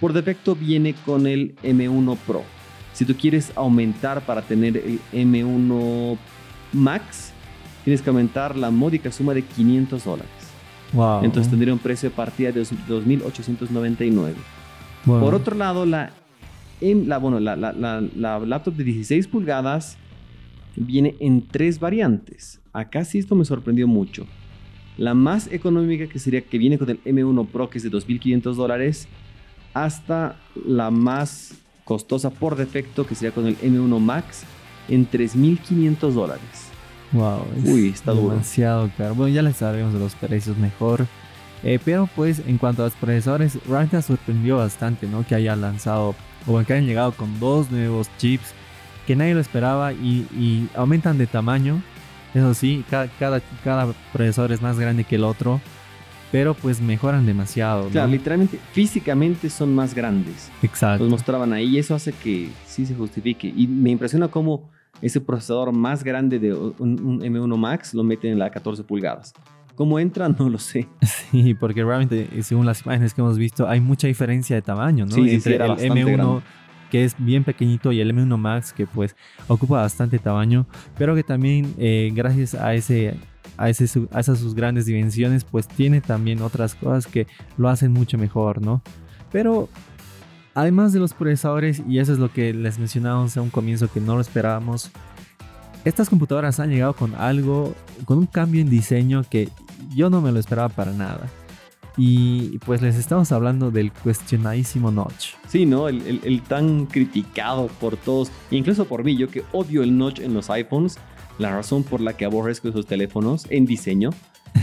por 0.00 0.12
defecto 0.12 0.55
viene 0.55 0.94
con 1.06 1.27
el 1.27 1.55
M1 1.62 2.17
Pro. 2.27 2.43
Si 2.93 3.05
tú 3.05 3.15
quieres 3.15 3.53
aumentar 3.55 4.27
para 4.27 4.43
tener 4.43 4.77
el 4.77 5.01
M1 5.13 6.19
Max, 6.72 7.32
tienes 7.84 8.03
que 8.03 8.10
aumentar 8.10 8.56
la 8.56 8.70
módica 8.70 9.10
suma 9.13 9.32
de 9.32 9.43
500 9.43 10.05
dólares. 10.05 10.31
Wow. 10.93 11.25
Entonces 11.25 11.49
tendría 11.49 11.72
un 11.72 11.79
precio 11.79 12.10
de 12.10 12.17
partida 12.17 12.51
de 12.53 12.63
2.899. 12.63 14.34
Por 15.06 15.34
otro 15.34 15.56
lado, 15.56 15.87
la, 15.87 16.10
la, 16.81 17.19
bueno, 17.19 17.41
la, 17.41 17.56
la, 17.56 17.72
la 17.72 18.39
laptop 18.41 18.75
de 18.75 18.84
16 18.84 19.29
pulgadas 19.29 19.96
viene 20.77 21.17
en 21.20 21.46
tres 21.46 21.81
variantes. 21.81 22.60
Acá 22.72 23.05
sí 23.05 23.19
esto 23.19 23.34
me 23.34 23.44
sorprendió 23.44 23.86
mucho. 23.89 24.27
La 24.96 25.15
más 25.15 25.50
económica 25.50 26.06
que 26.08 26.19
sería 26.19 26.43
que 26.43 26.58
viene 26.58 26.79
con 26.79 26.91
el 26.91 27.03
M1 27.05 27.46
Pro 27.48 27.70
que 27.70 27.79
es 27.79 27.84
de 27.84 27.91
2.500 27.91 28.55
dólares 28.55 29.08
hasta 29.72 30.36
la 30.67 30.91
más 30.91 31.55
costosa 31.84 32.31
por 32.31 32.56
defecto 32.56 33.06
que 33.06 33.15
sería 33.15 33.32
con 33.32 33.46
el 33.46 33.58
M1 33.58 33.98
Max 33.98 34.43
en 34.89 35.08
3.500 35.08 36.10
dólares. 36.12 36.70
Wow, 37.12 37.44
Uy, 37.65 37.89
está 37.89 38.15
demasiado 38.15 38.91
caro. 38.96 39.15
Bueno, 39.15 39.34
ya 39.34 39.43
les 39.43 39.56
sabemos 39.56 39.93
de 39.93 39.98
los 39.98 40.15
precios 40.15 40.56
mejor. 40.58 41.06
Eh, 41.62 41.79
pero 41.84 42.08
pues 42.15 42.41
en 42.46 42.56
cuanto 42.56 42.82
a 42.82 42.86
los 42.86 42.94
procesadores, 42.94 43.58
Ryzen 43.67 44.03
sorprendió 44.03 44.56
bastante, 44.56 45.06
¿no? 45.06 45.27
Que 45.27 45.34
haya 45.34 45.56
lanzado 45.56 46.15
o 46.46 46.65
que 46.65 46.72
hayan 46.72 46.86
llegado 46.86 47.12
con 47.12 47.39
dos 47.39 47.70
nuevos 47.70 48.08
chips 48.19 48.55
que 49.10 49.17
nadie 49.17 49.34
lo 49.34 49.40
esperaba 49.40 49.93
y, 49.93 50.69
aumentan 50.76 51.19
de 51.19 51.26
tamaño. 51.26 51.82
Eso 52.32 52.55
sí, 52.55 52.84
cada, 52.88 53.08
cada, 53.64 53.93
procesador 54.12 54.52
es 54.52 54.62
más 54.62 54.79
grande 54.79 55.02
que 55.02 55.17
el 55.17 55.24
otro, 55.24 55.60
pero 56.31 56.55
pues 56.55 56.81
mejoran 56.81 57.26
demasiado. 57.26 57.88
Claro, 57.88 58.08
literalmente, 58.08 58.60
físicamente 58.70 59.50
son 59.50 59.74
más 59.74 59.96
grandes. 59.96 60.48
Exacto. 60.62 61.02
Los 61.02 61.10
mostraban 61.10 61.52
ahí 61.52 61.70
y 61.70 61.79
eso 61.79 61.96
hace 61.96 62.12
que 62.12 62.50
sí 62.64 62.86
se 62.86 62.94
justifique. 62.94 63.52
Y 63.56 63.67
me 63.67 63.90
impresiona 63.90 64.29
cómo 64.29 64.70
ese 65.02 65.20
procesador 65.20 65.72
más 65.72 66.05
grande 66.05 66.38
de 66.38 66.55
un, 66.55 67.20
M1 67.20 67.56
Max 67.56 67.93
lo 67.93 68.05
meten 68.05 68.31
en 68.31 68.38
la 68.38 68.48
14 68.48 68.84
pulgadas. 68.84 69.34
¿Cómo 69.74 69.98
entra? 69.98 70.29
No 70.38 70.48
lo 70.48 70.58
sé. 70.60 70.86
Sí, 71.32 71.55
porque 71.55 71.82
realmente, 71.82 72.29
según 72.44 72.64
las 72.64 72.86
imágenes 72.86 73.12
que 73.12 73.22
hemos 73.22 73.38
visto, 73.38 73.69
hay 73.69 73.81
mucha 73.81 74.06
diferencia 74.06 74.55
de 74.55 74.62
tamaño, 74.62 75.05
¿no? 75.05 75.17
Sí, 75.17 75.31
Entre 75.31 75.56
el 75.56 75.62
M1 75.62 76.43
que 76.91 77.05
es 77.05 77.15
bien 77.19 77.44
pequeñito, 77.44 77.93
y 77.93 78.01
el 78.01 78.15
M1 78.15 78.37
Max, 78.37 78.73
que 78.73 78.87
pues 78.87 79.17
ocupa 79.49 79.81
bastante 79.81 80.19
tamaño, 80.19 80.67
pero 80.99 81.15
que 81.15 81.23
también 81.23 81.75
eh, 81.79 82.11
gracias 82.15 82.55
a 82.55 82.75
ese 82.75 83.17
a, 83.56 83.69
ese, 83.69 84.09
a 84.13 84.20
esas 84.20 84.39
sus 84.39 84.55
grandes 84.55 84.87
dimensiones, 84.87 85.44
pues 85.44 85.69
tiene 85.69 86.01
también 86.01 86.41
otras 86.41 86.75
cosas 86.75 87.06
que 87.06 87.27
lo 87.59 87.69
hacen 87.69 87.93
mucho 87.93 88.17
mejor, 88.17 88.63
¿no? 88.63 88.82
Pero 89.31 89.69
además 90.55 90.93
de 90.93 90.99
los 90.99 91.13
procesadores, 91.13 91.82
y 91.87 91.99
eso 91.99 92.13
es 92.13 92.19
lo 92.19 92.32
que 92.32 92.55
les 92.55 92.79
mencionamos 92.79 93.37
a 93.37 93.43
un 93.43 93.51
comienzo 93.51 93.91
que 93.93 94.01
no 94.01 94.15
lo 94.15 94.20
esperábamos, 94.20 94.91
estas 95.85 96.09
computadoras 96.09 96.61
han 96.61 96.70
llegado 96.70 96.94
con 96.94 97.15
algo, 97.15 97.75
con 98.05 98.19
un 98.19 98.27
cambio 98.27 98.61
en 98.61 98.69
diseño 98.69 99.25
que 99.29 99.49
yo 99.94 100.11
no 100.11 100.20
me 100.20 100.32
lo 100.32 100.39
esperaba 100.39 100.69
para 100.69 100.93
nada. 100.93 101.29
Y 101.97 102.59
pues 102.59 102.82
les 102.82 102.97
estamos 102.97 103.32
hablando 103.32 103.70
del 103.70 103.93
cuestionadísimo 103.93 104.91
notch. 104.91 105.35
Sí, 105.49 105.67
¿no? 105.67 105.89
El, 105.89 106.43
tan 106.43 106.87
criticado 106.87 107.67
por 107.67 107.97
todos, 107.97 108.31
incluso 108.51 108.85
por 108.85 109.05
mí, 109.05 109.17
yo 109.17 109.29
que 109.29 109.44
odio 109.53 109.82
el 109.82 109.97
notch 109.97 110.20
en 110.20 110.35
los 110.35 110.51
iPhones, 110.51 110.99
la 111.39 111.55
razón 111.55 111.82
por 111.82 112.01
la 112.01 112.17
que 112.17 112.25
aborrezco 112.25 112.69
esos 112.69 112.87
teléfonos 112.87 113.47
en 113.51 113.67
diseño. 113.67 114.11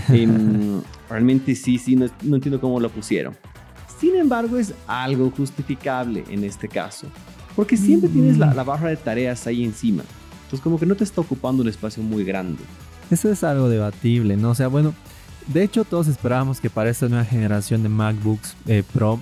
realmente 1.10 1.56
sí, 1.56 1.78
sí, 1.78 1.96
no, 1.96 2.08
entiendo 2.36 2.60
cómo 2.60 2.80
lo 2.80 2.90
pusieron. 2.90 3.36
Sin 4.00 4.16
embargo, 4.16 4.58
es 4.58 4.74
algo 4.86 5.32
justificable 5.32 6.24
en 6.30 6.44
este 6.44 6.68
caso, 6.68 7.08
porque 7.56 7.76
siempre 7.78 8.10
tienes 8.10 8.38
la, 8.38 8.54
la 8.54 8.64
barra 8.64 8.90
de 8.90 8.98
tareas 8.98 9.48
ahí 9.48 9.64
encima. 9.64 10.04
Entonces 10.44 10.62
como 10.62 10.80
que 10.80 10.86
no 10.86 10.96
te 10.96 11.04
está 11.04 11.20
ocupando 11.20 11.62
un 11.62 11.68
espacio 11.68 12.02
muy 12.02 12.24
grande. 12.24 12.64
Eso 13.10 13.30
es 13.30 13.44
algo 13.44 13.70
debatible, 13.70 14.38
¿no? 14.38 14.52
O 14.52 14.56
sea, 14.56 14.68
bueno, 14.68 14.94
de 15.48 15.64
hecho 15.64 15.86
todos 15.86 16.08
esperábamos 16.08 16.60
que 16.60 16.70
para 16.70 16.90
esta 16.90 17.08
nueva 17.08 17.26
generación 17.26 17.84
de 17.84 17.90
MacBooks 17.90 18.56
eh, 18.68 18.84
Pro, 18.94 19.20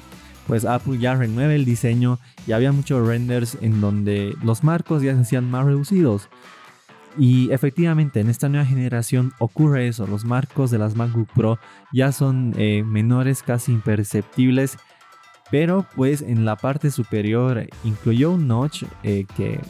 pues 0.47 0.65
Apple 0.65 0.97
ya 0.97 1.15
renueve 1.15 1.55
el 1.55 1.65
diseño 1.65 2.19
y 2.45 2.51
había 2.51 2.71
muchos 2.71 3.05
renders 3.07 3.57
en 3.61 3.81
donde 3.81 4.35
los 4.43 4.63
marcos 4.63 5.01
ya 5.01 5.15
se 5.15 5.21
hacían 5.21 5.49
más 5.49 5.65
reducidos. 5.65 6.29
Y 7.17 7.51
efectivamente 7.51 8.19
en 8.19 8.29
esta 8.29 8.49
nueva 8.49 8.65
generación 8.65 9.31
ocurre 9.39 9.87
eso, 9.87 10.05
los 10.05 10.25
marcos 10.25 10.69
de 10.69 10.77
las 10.77 10.95
MacBook 10.95 11.29
Pro 11.33 11.59
ya 11.93 12.11
son 12.11 12.53
eh, 12.57 12.83
menores, 12.83 13.41
casi 13.41 13.71
imperceptibles, 13.71 14.77
pero 15.49 15.85
pues 15.95 16.21
en 16.21 16.43
la 16.43 16.57
parte 16.57 16.91
superior 16.91 17.67
incluyó 17.83 18.31
un 18.31 18.47
notch 18.47 18.83
eh, 19.03 19.25
que 19.37 19.61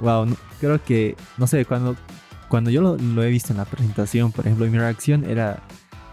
wow, 0.00 0.26
creo 0.60 0.82
que, 0.82 1.16
no 1.36 1.46
sé, 1.46 1.64
cuando, 1.64 1.96
cuando 2.48 2.70
yo 2.70 2.80
lo, 2.82 3.22
he 3.22 3.30
visto 3.30 3.52
en 3.52 3.58
la 3.58 3.64
presentación, 3.64 4.32
por 4.32 4.46
ejemplo, 4.46 4.66
mi 4.66 4.78
reacción 4.78 5.24
era, 5.24 5.62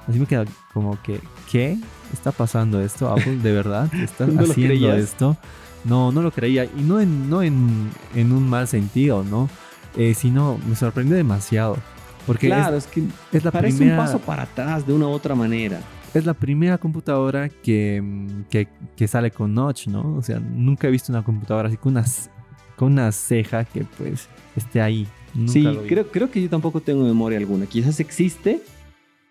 así 0.07 0.19
me 0.19 0.25
queda 0.25 0.45
como 0.73 1.01
que, 1.01 1.19
¿qué? 1.51 1.77
¿Está 2.11 2.31
pasando 2.31 2.81
esto? 2.81 3.09
Apple, 3.09 3.37
¿de 3.37 3.51
verdad? 3.51 3.93
¿Estás 3.95 4.29
haciendo 4.37 4.93
esto? 4.93 5.37
No, 5.83 6.11
no 6.11 6.21
lo 6.21 6.31
creía. 6.31 6.65
Y 6.65 6.81
no 6.81 6.99
en, 6.99 7.29
no 7.29 7.43
en, 7.43 7.91
un 8.15 8.49
mal 8.49 8.67
sentido, 8.67 9.23
¿no? 9.23 9.49
Eh, 9.97 10.13
sino 10.13 10.59
me 10.67 10.75
sorprendió 10.75 11.15
demasiado. 11.15 11.77
Porque 12.25 12.47
claro, 12.47 12.77
es, 12.77 12.87
que 12.87 13.03
es 13.33 13.43
la 13.43 13.51
parece 13.51 13.77
primera, 13.77 13.99
un 13.99 14.05
paso 14.05 14.19
para 14.19 14.43
atrás 14.43 14.87
de 14.87 14.93
una 14.93 15.07
u 15.07 15.11
otra 15.11 15.35
manera. 15.35 15.81
Es 16.13 16.25
la 16.25 16.33
primera 16.33 16.77
computadora 16.77 17.49
que, 17.49 18.01
que, 18.49 18.67
que, 18.95 19.07
sale 19.07 19.29
con 19.31 19.53
notch, 19.53 19.87
¿no? 19.87 20.15
O 20.15 20.21
sea, 20.21 20.39
nunca 20.39 20.87
he 20.87 20.91
visto 20.91 21.11
una 21.11 21.23
computadora 21.23 21.67
así 21.67 21.75
con 21.75 21.93
unas 21.93 22.29
con 22.75 22.93
una 22.93 23.11
ceja 23.11 23.65
que 23.65 23.83
pues 23.97 24.29
esté 24.55 24.81
ahí. 24.81 25.07
Sí, 25.47 25.65
creo, 25.87 26.07
creo 26.07 26.31
que 26.31 26.41
yo 26.41 26.49
tampoco 26.49 26.81
tengo 26.81 27.03
memoria 27.03 27.37
alguna. 27.37 27.65
Quizás 27.65 27.99
existe, 27.99 28.61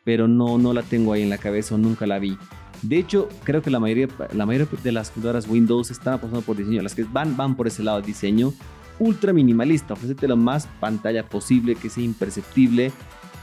pero 0.04 0.28
no, 0.28 0.58
no 0.58 0.72
la 0.72 0.82
tengo 0.82 1.12
ahí 1.12 1.22
en 1.22 1.30
la 1.30 1.38
cabeza 1.38 1.74
o 1.74 1.78
nunca 1.78 2.06
la 2.06 2.18
vi. 2.18 2.36
De 2.82 2.98
hecho, 2.98 3.28
creo 3.44 3.62
que 3.62 3.70
la 3.70 3.78
mayoría, 3.78 4.08
la 4.32 4.44
mayoría 4.44 4.66
de 4.82 4.92
las 4.92 5.10
computadoras 5.10 5.48
Windows 5.48 5.90
están 5.90 6.14
apostando 6.14 6.44
por 6.44 6.56
diseño. 6.56 6.82
Las 6.82 6.94
que 6.94 7.04
van, 7.04 7.36
van 7.36 7.54
por 7.54 7.68
ese 7.68 7.82
lado 7.82 8.00
de 8.00 8.06
diseño 8.06 8.52
ultra 8.98 9.32
minimalista. 9.32 9.94
Ofrecerte 9.94 10.26
lo 10.28 10.36
más 10.36 10.66
pantalla 10.80 11.24
posible, 11.24 11.76
que 11.76 11.88
sea 11.88 12.02
imperceptible. 12.02 12.92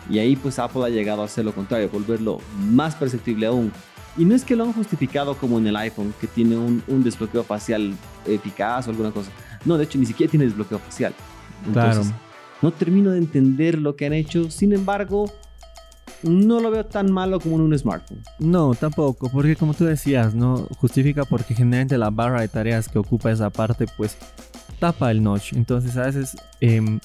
Y 0.09 0.19
ahí 0.19 0.35
pues 0.35 0.59
Apple 0.59 0.83
ha 0.83 0.89
llegado 0.89 1.21
a 1.21 1.25
hacer 1.25 1.45
lo 1.45 1.53
contrario, 1.53 1.89
volverlo 1.89 2.39
más 2.71 2.95
perceptible 2.95 3.45
aún. 3.45 3.71
Y 4.17 4.25
no 4.25 4.35
es 4.35 4.43
que 4.43 4.55
lo 4.55 4.63
han 4.65 4.73
justificado 4.73 5.35
como 5.37 5.59
en 5.59 5.67
el 5.67 5.75
iPhone, 5.77 6.13
que 6.19 6.27
tiene 6.27 6.57
un, 6.57 6.83
un 6.87 7.03
desbloqueo 7.03 7.43
facial 7.43 7.93
eficaz 8.25 8.87
o 8.87 8.89
alguna 8.89 9.11
cosa. 9.11 9.31
No, 9.63 9.77
de 9.77 9.85
hecho, 9.85 9.97
ni 9.97 10.05
siquiera 10.05 10.29
tiene 10.29 10.45
desbloqueo 10.45 10.79
facial. 10.79 11.13
Entonces, 11.65 12.07
claro. 12.07 12.28
No 12.61 12.71
termino 12.71 13.11
de 13.11 13.17
entender 13.17 13.79
lo 13.79 13.95
que 13.95 14.05
han 14.05 14.13
hecho. 14.13 14.49
Sin 14.51 14.73
embargo, 14.73 15.31
no 16.23 16.59
lo 16.59 16.71
veo 16.71 16.85
tan 16.85 17.11
malo 17.11 17.39
como 17.39 17.55
en 17.55 17.61
un 17.61 17.77
smartphone. 17.77 18.21
No, 18.39 18.73
tampoco, 18.73 19.29
porque 19.31 19.55
como 19.55 19.73
tú 19.73 19.85
decías, 19.85 20.35
no 20.35 20.67
justifica 20.79 21.23
porque 21.25 21.53
generalmente 21.53 21.97
la 21.97 22.09
barra 22.09 22.41
de 22.41 22.47
tareas 22.47 22.89
que 22.89 22.99
ocupa 22.99 23.31
esa 23.31 23.49
parte, 23.49 23.85
pues 23.97 24.17
tapa 24.79 25.11
el 25.11 25.23
notch. 25.23 25.53
Entonces, 25.53 25.95
a 25.97 26.03
veces 26.03 26.35
em, 26.59 26.99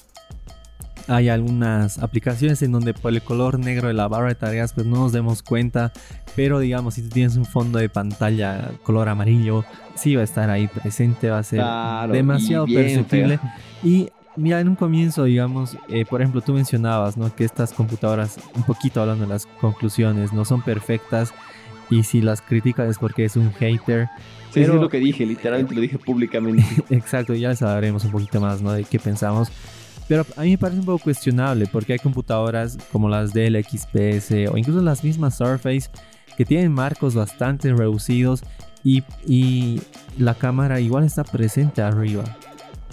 hay 1.07 1.29
algunas 1.29 1.99
aplicaciones 1.99 2.61
en 2.61 2.71
donde 2.71 2.93
por 2.93 3.13
el 3.13 3.21
color 3.21 3.59
negro 3.59 3.87
de 3.87 3.93
la 3.93 4.07
barra 4.07 4.29
de 4.29 4.35
tareas, 4.35 4.73
pues 4.73 4.85
no 4.85 4.97
nos 4.97 5.11
demos 5.11 5.43
cuenta. 5.43 5.91
Pero 6.35 6.59
digamos, 6.59 6.95
si 6.95 7.03
tú 7.03 7.09
tienes 7.09 7.37
un 7.37 7.45
fondo 7.45 7.79
de 7.79 7.87
pantalla 7.87 8.71
color 8.83 9.07
amarillo, 9.07 9.63
sí 9.95 10.15
va 10.15 10.21
a 10.21 10.25
estar 10.25 10.49
ahí 10.49 10.67
presente, 10.67 11.29
va 11.29 11.39
a 11.39 11.43
ser 11.43 11.63
demasiado 12.11 12.65
perceptible. 12.65 13.39
Y 13.83 14.09
mira, 14.35 14.59
en 14.59 14.69
un 14.69 14.75
comienzo, 14.75 15.23
digamos, 15.23 15.77
eh, 15.87 16.05
por 16.05 16.21
ejemplo, 16.21 16.41
tú 16.41 16.53
mencionabas, 16.53 17.17
¿no? 17.17 17.33
Que 17.33 17.43
estas 17.43 17.73
computadoras, 17.73 18.37
un 18.55 18.63
poquito 18.63 19.01
hablando 19.01 19.25
de 19.25 19.33
las 19.33 19.45
conclusiones, 19.45 20.33
no 20.33 20.45
son 20.45 20.61
perfectas. 20.61 21.33
Y 21.89 22.03
si 22.03 22.21
las 22.21 22.41
criticas 22.41 22.89
es 22.89 22.97
porque 22.97 23.25
es 23.25 23.35
un 23.35 23.51
hater. 23.53 24.07
Sí, 24.51 24.61
pero... 24.61 24.75
es 24.75 24.81
lo 24.81 24.89
que 24.89 24.99
dije, 24.99 25.25
literalmente 25.25 25.75
lo 25.75 25.81
dije 25.81 25.99
públicamente. 25.99 26.63
Exacto, 26.89 27.35
ya 27.35 27.49
les 27.49 27.61
hablaremos 27.61 28.03
un 28.05 28.11
poquito 28.11 28.41
más, 28.41 28.61
¿no? 28.61 28.71
De 28.71 28.83
qué 28.83 28.99
pensamos. 28.99 29.51
Pero 30.07 30.25
a 30.35 30.41
mí 30.41 30.51
me 30.51 30.57
parece 30.57 30.79
un 30.79 30.85
poco 30.85 31.03
cuestionable 31.03 31.67
porque 31.67 31.93
hay 31.93 31.99
computadoras 31.99 32.77
como 32.91 33.09
las 33.09 33.33
del 33.33 33.63
XPS 33.63 34.51
o 34.51 34.57
incluso 34.57 34.81
las 34.81 35.03
mismas 35.03 35.37
Surface 35.37 35.89
que 36.37 36.45
tienen 36.45 36.71
marcos 36.71 37.15
bastante 37.15 37.73
reducidos 37.73 38.43
y, 38.83 39.81
la 40.19 40.35
cámara 40.35 40.79
igual 40.79 41.03
está 41.03 41.23
presente 41.23 41.81
arriba. 41.81 42.23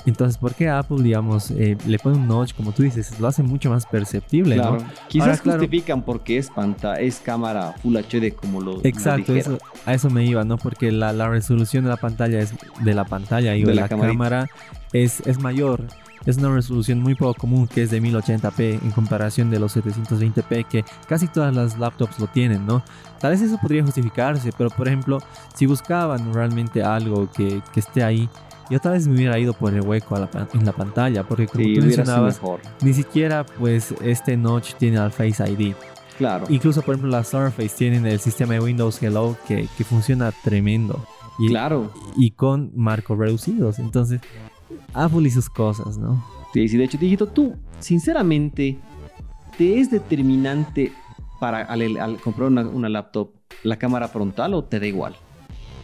Entonces, 0.05 0.37
¿por 0.37 0.55
qué 0.55 0.69
Apple, 0.69 1.03
digamos, 1.03 1.51
eh, 1.53 1.77
le 1.87 1.99
pone 1.99 2.17
un 2.17 2.27
notch, 2.27 2.55
como 2.55 2.73
tú 2.73 2.83
dices, 2.83 3.19
lo 3.21 3.29
hace 3.29 3.43
mucho 3.43 3.71
más 3.71 3.87
perceptible, 3.87 4.57
claro. 4.57 4.79
¿no? 4.79 4.87
Quizás 5.09 5.41
justifican 5.41 6.03
porque 6.03 6.39
es, 6.39 6.51
es 6.99 7.21
cámara 7.21 7.75
Full 7.83 7.97
HD 7.97 8.35
como 8.35 8.61
lo 8.61 8.85
Exacto, 8.85 9.35
eso, 9.35 9.59
a 9.87 9.95
eso 9.95 10.11
me 10.11 10.25
iba, 10.25 10.45
¿no? 10.45 10.59
Porque 10.59 10.91
la, 10.91 11.13
resolución 11.29 11.85
de 11.85 11.91
la 11.91 11.97
pantalla 11.97 12.41
es 12.41 12.53
de 12.81 12.95
la 12.95 13.05
pantalla 13.05 13.55
y 13.55 13.63
de, 13.63 13.75
la, 13.75 13.89
cámara 13.89 14.49
es, 14.93 15.21
es 15.21 15.39
mayor 15.39 15.87
es 16.27 16.37
una 16.39 16.55
resolución 16.55 17.01
muy 17.01 17.15
poco 17.15 17.35
común 17.35 17.67
que 17.67 17.83
es 17.83 17.91
de 17.91 18.01
1080p 18.01 18.83
en 18.83 18.91
comparación 18.93 19.51
de 19.51 19.59
los 19.59 19.77
720p 19.77 20.67
que 20.67 20.85
casi 21.09 21.29
todas 21.29 21.55
las 21.55 21.79
laptops 21.79 22.19
lo 22.19 22.27
tienen, 22.29 22.67
¿no? 22.67 22.83
Tal 23.19 23.33
vez 23.33 23.43
eso 23.43 23.59
podría 23.61 23.83
justificarse, 23.83 24.51
pero 24.57 24.71
por 24.71 24.89
ejemplo, 24.89 25.19
si 25.55 25.67
buscaban 25.67 26.33
realmente 26.33 26.83
algo 26.83 27.31
que, 27.31 27.61
que 27.73 27.81
esté 27.81 28.03
ahí, 28.03 28.29
yo 28.71 28.81
tal 28.81 28.93
vez 28.93 29.07
me 29.07 29.15
hubiera 29.15 29.39
ido 29.39 29.53
por 29.53 29.75
el 29.75 29.83
hueco 29.83 30.17
en 30.17 30.65
la 30.65 30.73
pantalla, 30.73 31.25
porque 31.25 31.47
como 31.47 31.65
tú 31.65 31.81
mencionabas, 31.81 32.41
ni 32.83 32.93
siquiera 32.93 33.45
pues 33.45 33.95
este 34.03 34.37
notch 34.37 34.75
tiene 34.75 34.99
al 34.99 35.13
Face 35.13 35.43
ID. 35.51 35.75
Claro. 36.19 36.47
Incluso 36.49 36.83
por 36.83 36.95
ejemplo 36.95 37.11
las 37.11 37.29
Surface 37.29 37.75
tienen 37.77 38.07
el 38.07 38.21
sistema 38.21 38.55
de 38.55 38.61
Windows 38.61 39.03
Hello 39.03 39.37
que, 39.47 39.69
que 39.77 39.85
funciona 39.85 40.33
tremendo. 40.45 41.05
Y, 41.39 41.49
claro. 41.49 41.91
Y 42.17 42.33
con 42.33 42.71
marcos 42.75 43.19
reducidos. 43.19 43.79
Entonces, 43.79 44.21
Apple 44.95 45.27
y 45.27 45.31
sus 45.31 45.49
cosas, 45.49 45.99
¿no? 45.99 46.25
Sí, 46.53 46.69
sí, 46.69 46.77
de 46.77 46.85
hecho, 46.85 46.99
Digito, 46.99 47.27
tú, 47.27 47.55
sinceramente, 47.81 48.79
¿te 49.57 49.81
es 49.81 49.91
determinante 49.91 50.93
para 51.41 51.63
al, 51.63 52.19
comprar 52.21 52.49
una, 52.51 52.89
laptop 52.89 53.31
la 53.63 53.77
cámara 53.77 54.09
frontal 54.09 54.55
o 54.55 54.65
te 54.65 54.79
da 54.79 54.87
igual? 54.87 55.17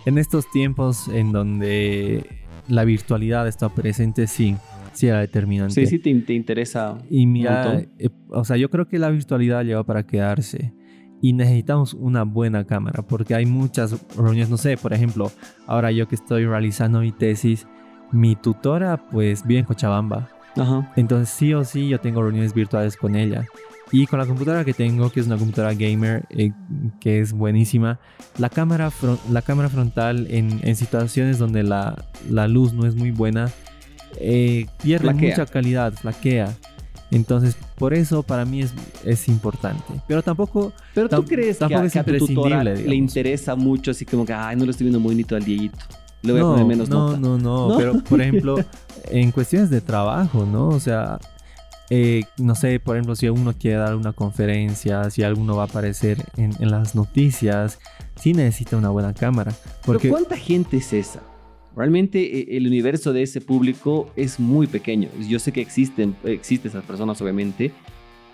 En 0.04 0.18
estos 0.18 0.50
tiempos 0.50 1.08
en 1.08 1.32
donde 1.32 2.47
la 2.68 2.84
virtualidad 2.84 3.48
está 3.48 3.68
presente, 3.68 4.26
sí, 4.26 4.56
sí 4.92 5.08
era 5.08 5.20
determinante. 5.20 5.74
Sí, 5.74 5.86
sí, 5.86 5.98
te, 5.98 6.10
interesa. 6.32 6.98
Y 7.10 7.26
mira, 7.26 7.80
eh, 7.98 8.10
o 8.28 8.44
sea, 8.44 8.56
yo 8.56 8.70
creo 8.70 8.88
que 8.88 8.98
la 8.98 9.10
virtualidad 9.10 9.64
lleva 9.64 9.84
para 9.84 10.06
quedarse. 10.06 10.72
Y 11.20 11.32
necesitamos 11.32 11.94
una 11.94 12.22
buena 12.22 12.64
cámara 12.64 13.02
porque 13.02 13.34
hay 13.34 13.44
muchas 13.44 14.06
reuniones, 14.16 14.50
no 14.50 14.56
sé, 14.56 14.76
por 14.76 14.92
ejemplo, 14.92 15.32
ahora 15.66 15.90
yo 15.90 16.06
que 16.06 16.14
estoy 16.14 16.46
realizando 16.46 17.00
mi 17.00 17.10
tesis, 17.10 17.66
mi 18.12 18.36
tutora 18.36 19.08
pues 19.10 19.44
vive 19.44 19.60
en 19.60 19.66
Cochabamba. 19.66 20.28
Entonces 20.96 21.28
sí 21.28 21.54
o 21.54 21.64
sí 21.64 21.88
yo 21.88 22.00
tengo 22.00 22.22
reuniones 22.22 22.54
virtuales 22.54 22.96
con 22.96 23.16
ella. 23.16 23.46
Y 23.90 24.06
con 24.06 24.18
la 24.18 24.26
computadora 24.26 24.64
que 24.64 24.74
tengo, 24.74 25.10
que 25.10 25.20
es 25.20 25.26
una 25.26 25.36
computadora 25.36 25.74
gamer, 25.74 26.24
eh, 26.30 26.52
que 27.00 27.20
es 27.20 27.32
buenísima, 27.32 27.98
la 28.36 28.50
cámara, 28.50 28.90
la 29.30 29.42
cámara 29.42 29.68
frontal 29.68 30.26
en, 30.30 30.60
en 30.62 30.76
situaciones 30.76 31.38
donde 31.38 31.62
la, 31.62 32.04
la, 32.28 32.48
luz 32.48 32.72
no 32.72 32.86
es 32.86 32.94
muy 32.94 33.10
buena, 33.10 33.50
eh, 34.16 34.66
pierde 34.82 35.12
mucha 35.14 35.46
calidad, 35.46 35.92
flaquea. 35.94 36.54
Entonces, 37.10 37.56
por 37.76 37.94
eso 37.94 38.22
para 38.22 38.44
mí 38.44 38.60
es, 38.60 38.74
es 39.04 39.28
importante. 39.28 39.84
Pero 40.06 40.22
tampoco. 40.22 40.74
Pero 40.94 41.08
tú 41.08 41.24
crees 41.24 41.56
que, 41.56 41.74
a, 41.74 42.04
tu 42.04 42.18
tutora 42.18 42.62
le 42.62 42.94
interesa 42.94 43.56
mucho, 43.56 43.92
así 43.92 44.04
como 44.04 44.26
que, 44.26 44.34
ay, 44.34 44.56
no 44.56 44.66
lo 44.66 44.70
estoy 44.70 44.84
viendo 44.84 45.00
muy 45.00 45.14
bonito 45.14 45.34
al 45.34 45.44
Dieguito 45.44 45.78
no, 46.22 46.56
no, 46.64 47.16
No, 47.16 47.38
no, 47.38 47.76
pero 47.78 48.02
por 48.02 48.20
ejemplo, 48.20 48.56
en 49.10 49.30
cuestiones 49.30 49.70
de 49.70 49.80
trabajo, 49.80 50.44
¿no? 50.44 50.68
O 50.68 50.80
sea, 50.80 51.18
eh, 51.90 52.22
no 52.38 52.54
sé, 52.54 52.80
por 52.80 52.96
ejemplo, 52.96 53.16
si 53.16 53.28
uno 53.28 53.54
quiere 53.58 53.78
dar 53.78 53.96
una 53.96 54.12
conferencia, 54.12 55.08
si 55.10 55.22
alguno 55.22 55.56
va 55.56 55.62
a 55.62 55.66
aparecer 55.66 56.24
en, 56.36 56.52
en 56.60 56.70
las 56.70 56.94
noticias, 56.94 57.78
sí 58.16 58.32
necesita 58.32 58.76
una 58.76 58.90
buena 58.90 59.14
cámara. 59.14 59.52
Porque... 59.84 60.08
Pero 60.08 60.14
¿cuánta 60.14 60.36
gente 60.36 60.76
es 60.78 60.92
esa? 60.92 61.22
Realmente 61.74 62.40
eh, 62.40 62.56
el 62.56 62.66
universo 62.66 63.12
de 63.12 63.22
ese 63.22 63.40
público 63.40 64.10
es 64.16 64.38
muy 64.38 64.66
pequeño. 64.66 65.08
Yo 65.28 65.38
sé 65.38 65.52
que 65.52 65.60
existen, 65.60 66.14
existen 66.24 66.70
esas 66.70 66.84
personas, 66.84 67.20
obviamente, 67.22 67.72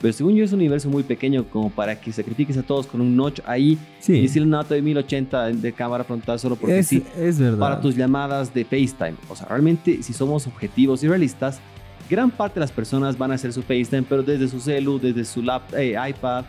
pero 0.01 0.13
según 0.13 0.35
yo 0.35 0.45
es 0.45 0.53
un 0.53 0.59
universo 0.59 0.89
muy 0.89 1.03
pequeño 1.03 1.45
como 1.49 1.71
para 1.71 2.01
que 2.01 2.13
sacrifiques 2.13 2.57
a 2.59 2.63
todos 2.63 2.87
con 2.87 3.01
un 3.01 3.17
notch 3.17 3.41
ahí 3.47 3.79
Sí. 4.01 4.15
y 4.15 4.23
decirle 4.23 4.49
una 4.49 4.59
nota 4.59 4.75
de 4.75 4.83
1080 4.83 5.47
de 5.53 5.73
cámara 5.73 6.05
frontal 6.05 6.39
solo 6.39 6.57
porque 6.57 6.81
es, 6.81 6.89
sí. 6.89 7.03
es 7.17 7.39
verdad. 7.39 7.59
Para 7.59 7.81
tus 7.81 7.97
llamadas 7.97 8.53
de 8.53 8.65
FaceTime. 8.65 9.15
O 9.31 9.37
sea, 9.37 9.47
realmente 9.47 10.03
si 10.03 10.13
somos 10.13 10.47
objetivos 10.47 11.03
y 11.05 11.09
realistas, 11.09 11.61
gran 12.09 12.31
parte 12.31 12.55
de 12.55 12.61
las 12.61 12.73
personas 12.73 13.17
van 13.19 13.31
a 13.33 13.35
hacer 13.35 13.53
su 13.53 13.63
FaceTime, 13.63 14.03
pero 14.09 14.23
desde 14.23 14.49
su 14.49 14.61
celu, 14.61 14.99
desde 14.99 15.25
su 15.25 15.43
lap, 15.43 15.63
eh, 15.75 15.95
iPad. 16.09 16.45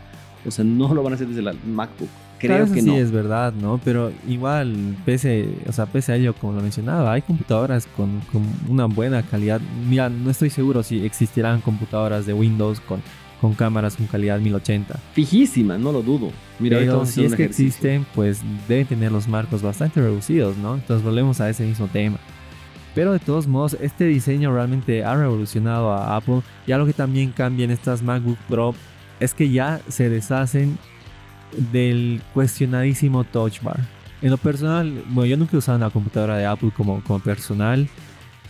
O 0.46 0.50
sea, 0.50 0.64
no 0.64 0.92
lo 0.94 1.02
van 1.02 1.12
a 1.12 1.16
hacer 1.16 1.26
desde 1.28 1.42
la 1.42 1.54
MacBook. 1.66 2.08
Creo 2.38 2.56
Claro, 2.58 2.72
que 2.74 2.82
sí 2.82 2.86
no. 2.86 2.96
es 2.96 3.10
verdad, 3.10 3.52
¿no? 3.54 3.80
Pero 3.82 4.12
igual, 4.28 4.76
pese, 5.06 5.48
o 5.66 5.72
sea, 5.72 5.86
pese 5.86 6.12
a 6.12 6.16
ello, 6.16 6.34
como 6.34 6.52
lo 6.52 6.60
mencionaba, 6.60 7.12
hay 7.12 7.22
computadoras 7.22 7.86
con, 7.96 8.20
con 8.30 8.42
una 8.68 8.84
buena 8.84 9.22
calidad. 9.22 9.60
Mira, 9.88 10.08
no 10.10 10.30
estoy 10.30 10.50
seguro 10.50 10.82
si 10.82 11.04
existirán 11.04 11.62
computadoras 11.62 12.26
de 12.26 12.34
Windows 12.34 12.78
con, 12.80 13.00
con 13.40 13.54
cámaras 13.54 13.96
con 13.96 14.06
calidad 14.06 14.38
1080. 14.38 14.98
Fijísima, 15.14 15.78
no 15.78 15.92
lo 15.92 16.02
dudo. 16.02 16.30
Mira, 16.58 16.78
Pero 16.78 17.06
si 17.06 17.24
es 17.24 17.34
que 17.34 17.44
ejercicio. 17.44 17.66
existen, 17.66 18.06
pues 18.14 18.42
deben 18.68 18.86
tener 18.86 19.10
los 19.12 19.26
marcos 19.28 19.62
bastante 19.62 20.00
reducidos, 20.02 20.58
¿no? 20.58 20.74
Entonces 20.74 21.02
volvemos 21.02 21.40
a 21.40 21.48
ese 21.48 21.64
mismo 21.64 21.88
tema. 21.88 22.18
Pero 22.96 23.12
de 23.12 23.18
todos 23.18 23.46
modos, 23.46 23.76
este 23.82 24.06
diseño 24.06 24.54
realmente 24.54 25.04
ha 25.04 25.14
revolucionado 25.14 25.92
a 25.92 26.16
Apple. 26.16 26.40
Y 26.66 26.72
algo 26.72 26.86
que 26.86 26.94
también 26.94 27.30
cambia 27.30 27.66
en 27.66 27.70
estas 27.70 28.00
MacBook 28.02 28.38
Pro 28.48 28.74
es 29.20 29.34
que 29.34 29.50
ya 29.50 29.82
se 29.86 30.08
deshacen 30.08 30.78
del 31.72 32.22
cuestionadísimo 32.32 33.24
Touch 33.24 33.60
Bar. 33.60 33.80
En 34.22 34.30
lo 34.30 34.38
personal, 34.38 35.04
bueno, 35.08 35.26
yo 35.26 35.36
nunca 35.36 35.56
he 35.56 35.58
usado 35.58 35.76
una 35.76 35.90
computadora 35.90 36.38
de 36.38 36.46
Apple 36.46 36.70
como, 36.74 37.04
como 37.04 37.18
personal, 37.20 37.86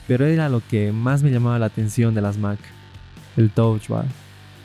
pero 0.06 0.24
era 0.24 0.48
lo 0.48 0.62
que 0.64 0.92
más 0.92 1.24
me 1.24 1.32
llamaba 1.32 1.58
la 1.58 1.66
atención 1.66 2.14
de 2.14 2.20
las 2.20 2.38
Mac, 2.38 2.60
el 3.36 3.50
Touch 3.50 3.88
Bar. 3.88 4.04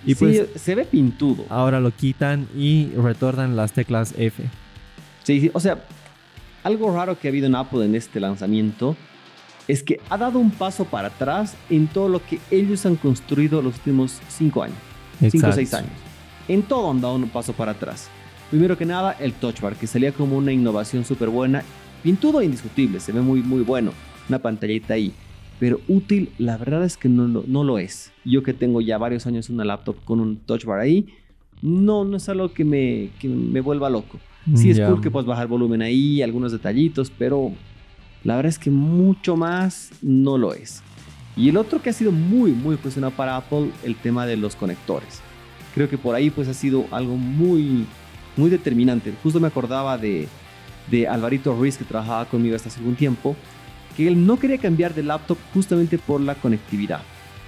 Y 0.06 0.12
Y 0.12 0.16
pues 0.16 0.48
se 0.58 0.76
ve 0.76 0.86
pintudo. 0.86 1.44
ahora 1.50 1.80
lo 1.80 1.90
quitan 1.90 2.48
y 2.56 2.92
retornan 2.96 3.56
las 3.56 3.72
teclas 3.72 4.14
F. 4.16 4.44
Sí, 5.24 5.42
sí, 5.42 5.50
o 5.52 5.60
sea, 5.60 5.84
algo 6.64 6.96
raro 6.96 7.18
que 7.18 7.28
ha 7.28 7.32
habido 7.32 7.48
en 7.48 7.56
Apple 7.56 7.84
en 7.84 7.96
este 7.96 8.20
lanzamiento 8.20 8.96
es 9.72 9.84
que 9.84 10.00
ha 10.10 10.18
dado 10.18 10.38
un 10.40 10.52
paso 10.52 10.84
para 10.86 11.08
atrás 11.08 11.56
en 11.70 11.88
todo 11.88 12.10
lo 12.10 12.20
que 12.26 12.40
ellos 12.52 12.86
han 12.86 12.96
construido 12.98 13.62
los 13.62 13.76
últimos 13.76 14.20
cinco 14.28 14.64
años, 14.64 14.78
cinco 15.20 15.28
o 15.28 15.50
Exacto. 15.50 15.56
seis 15.56 15.74
años. 15.74 15.92
En 16.48 16.62
todo 16.64 16.92
han 16.92 17.00
dado 17.00 17.16
un 17.16 17.30
paso 17.30 17.54
para 17.54 17.72
atrás. 17.72 18.10
Primero 18.50 18.78
que 18.78 18.86
nada, 18.86 19.14
el 19.20 19.32
Touch 19.34 19.62
Bar, 19.62 19.76
que 19.78 19.88
salía 19.88 20.12
como 20.12 20.36
una 20.38 20.52
innovación 20.52 21.06
súper 21.06 21.30
buena, 21.30 21.64
pintudo 22.04 22.42
e 22.42 22.46
indiscutible, 22.46 23.00
se 23.00 23.14
ve 23.14 23.22
muy, 23.22 23.42
muy 23.42 23.62
bueno, 23.62 23.94
una 24.28 24.40
pantallita 24.40 24.96
ahí. 24.96 25.14
Pero 25.58 25.80
útil, 25.88 26.32
la 26.38 26.58
verdad 26.58 26.84
es 26.84 26.98
que 26.98 27.08
no, 27.08 27.28
lo- 27.28 27.46
no 27.48 27.64
lo 27.64 27.78
es. 27.78 28.12
Yo 28.26 28.44
que 28.44 28.54
tengo 28.54 28.82
ya 28.82 28.98
varios 28.98 29.26
años 29.28 29.50
una 29.50 29.64
laptop 29.64 29.96
con 30.04 30.20
un 30.20 30.36
Touch 30.38 30.66
Bar 30.66 30.80
ahí, 30.82 31.06
no, 31.62 32.04
no 32.04 32.18
es 32.18 32.28
algo 32.28 32.52
que 32.52 32.66
me, 32.66 33.10
que 33.20 33.30
me 33.30 33.62
vuelva 33.62 33.90
loco. 33.90 34.20
Sí, 34.56 34.72
es 34.72 34.78
Ya. 34.78 34.88
cool 34.88 35.00
que 35.02 35.12
puedas 35.12 35.28
bajar 35.28 35.48
volumen 35.48 35.82
ahí, 35.84 36.22
algunos 36.24 36.52
detallitos, 36.52 37.12
pero 37.18 37.54
la 38.24 38.36
verdad 38.36 38.50
es 38.50 38.60
que 38.60 38.72
mucho 38.72 39.36
más 39.36 39.90
no 40.02 40.38
lo 40.38 40.54
es. 40.54 40.82
Y 41.36 41.50
el 41.50 41.58
otro 41.58 41.82
que 41.82 41.90
ha 41.90 41.94
sido 41.94 42.12
muy, 42.12 42.52
muy 42.52 42.78
cuestionado 42.78 43.14
para 43.16 43.38
Apple, 43.38 43.72
el 43.84 43.96
tema 43.96 44.26
de 44.26 44.38
los 44.38 44.56
conectores. 44.56 45.22
Creo 45.74 45.90
que 45.90 45.98
por 45.98 46.14
ahí 46.14 46.30
pues 46.30 46.48
ha 46.48 46.54
sido 46.54 46.86
algo 46.92 47.16
muy, 47.16 47.86
muy 48.36 48.50
determinante. 48.50 49.14
Justo 49.24 49.40
me 49.40 49.48
acordaba 49.48 49.98
de, 49.98 50.28
de 50.90 51.08
Alvarito 51.08 51.56
Ruiz, 51.56 51.78
que 51.78 51.86
trabajaba 51.86 52.26
conmigo 52.26 52.56
hasta 52.56 52.70
hace 52.70 52.80
algún 52.80 52.96
tiempo, 52.96 53.36
que 53.96 54.08
él 54.08 54.26
no 54.26 54.38
quería 54.38 54.58
cambiar 54.58 54.94
de 54.94 55.04
laptop 55.04 55.38
justamente 55.54 55.98
por 55.98 56.22
la 56.22 56.36
conectividad. 56.36 57.02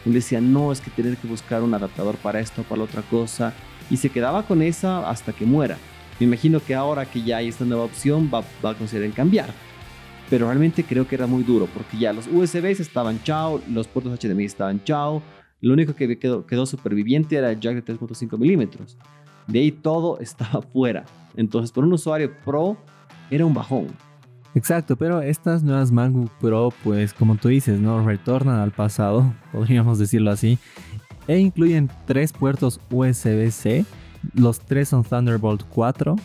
Él 0.05 0.13
decía, 0.13 0.41
no, 0.41 0.71
es 0.71 0.81
que 0.81 0.91
tener 0.91 1.17
que 1.17 1.27
buscar 1.27 1.61
un 1.61 1.73
adaptador 1.73 2.15
para 2.15 2.39
esto, 2.39 2.63
para 2.63 2.79
la 2.79 2.85
otra 2.85 3.01
cosa, 3.03 3.53
y 3.89 3.97
se 3.97 4.09
quedaba 4.09 4.43
con 4.43 4.61
esa 4.61 5.09
hasta 5.09 5.33
que 5.33 5.45
muera. 5.45 5.77
Me 6.19 6.25
imagino 6.25 6.59
que 6.59 6.75
ahora 6.75 7.05
que 7.05 7.21
ya 7.21 7.37
hay 7.37 7.49
esta 7.49 7.65
nueva 7.65 7.83
opción 7.83 8.29
va, 8.33 8.43
va 8.63 8.71
a 8.71 8.75
considerar 8.75 9.11
cambiar. 9.11 9.53
Pero 10.33 10.47
realmente 10.47 10.83
creo 10.83 11.07
que 11.07 11.13
era 11.13 11.27
muy 11.27 11.43
duro 11.43 11.67
porque 11.71 11.95
ya 11.95 12.11
los 12.11 12.25
USBs 12.25 12.79
estaban 12.79 13.21
chao, 13.21 13.61
los 13.69 13.87
puertos 13.87 14.19
HDMI 14.19 14.45
estaban 14.45 14.83
chao. 14.83 15.21
Lo 15.61 15.73
único 15.73 15.93
que 15.93 16.17
quedó, 16.17 16.65
superviviente 16.65 17.35
era 17.35 17.51
el 17.51 17.59
jack 17.59 17.75
de 17.85 17.93
3.5 17.93 18.39
milímetros. 18.39 18.97
De 19.45 19.59
ahí 19.59 19.71
todo 19.71 20.17
estaba 20.21 20.63
fuera. 20.63 21.05
Entonces, 21.35 21.71
por 21.71 21.83
un 21.83 21.93
usuario 21.93 22.31
pro, 22.43 22.75
era 23.29 23.45
un 23.45 23.53
bajón. 23.53 23.89
Exacto, 24.55 24.95
pero 24.95 25.21
estas 25.21 25.61
nuevas 25.61 25.91
MacBook 25.91 26.31
Pro, 26.39 26.73
pues 26.83 27.13
como 27.13 27.35
tú 27.35 27.49
dices, 27.49 27.79
¿no? 27.79 28.03
Retornan 28.03 28.59
al 28.59 28.71
pasado, 28.71 29.35
podríamos 29.51 29.99
decirlo 29.99 30.31
así, 30.31 30.57
e 31.27 31.37
incluyen 31.37 31.91
tres 32.07 32.33
puertos 32.33 32.81
USB-C, 32.89 33.85
los 34.33 34.61
tres 34.61 34.89
son 34.89 35.03
Thunderbolt 35.03 35.61
4, 35.69 36.15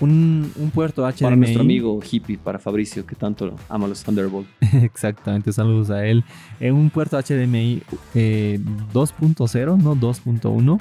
un, 0.00 0.52
un 0.56 0.70
puerto 0.70 1.02
HDMI. 1.02 1.20
Para 1.22 1.36
nuestro 1.36 1.62
amigo 1.62 2.00
hippie, 2.10 2.38
para 2.38 2.58
Fabricio, 2.58 3.06
que 3.06 3.14
tanto 3.14 3.54
ama 3.68 3.86
los 3.86 4.02
Thunderbolt. 4.02 4.46
Exactamente, 4.82 5.52
saludos 5.52 5.90
a 5.90 6.04
él. 6.06 6.24
En 6.60 6.74
un 6.74 6.90
puerto 6.90 7.18
HDMI 7.20 7.82
eh, 8.14 8.58
2.0, 8.92 9.82
no 9.82 9.96
2.1. 9.96 10.80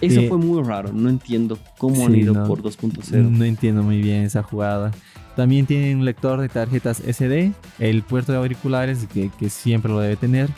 Eso 0.00 0.20
Eh, 0.20 0.28
fue 0.28 0.38
muy 0.38 0.62
raro. 0.62 0.92
No 0.92 1.08
entiendo 1.08 1.58
cómo 1.78 2.04
han 2.04 2.14
ido 2.14 2.34
no. 2.34 2.46
por 2.46 2.62
2.0. 2.62 3.30
No 3.30 3.44
entiendo 3.44 3.82
muy 3.82 4.02
bien 4.02 4.22
esa 4.24 4.42
jugada. 4.42 4.90
También 5.36 5.66
tiene 5.66 5.94
un 5.96 6.04
lector 6.04 6.40
de 6.40 6.48
tarjetas 6.48 6.98
SD, 6.98 7.52
el 7.78 8.02
puerto 8.02 8.32
de 8.32 8.38
auriculares 8.38 9.06
que, 9.12 9.30
que 9.38 9.50
siempre 9.50 9.90
lo 9.90 9.98
debe 10.00 10.16
tener 10.16 10.48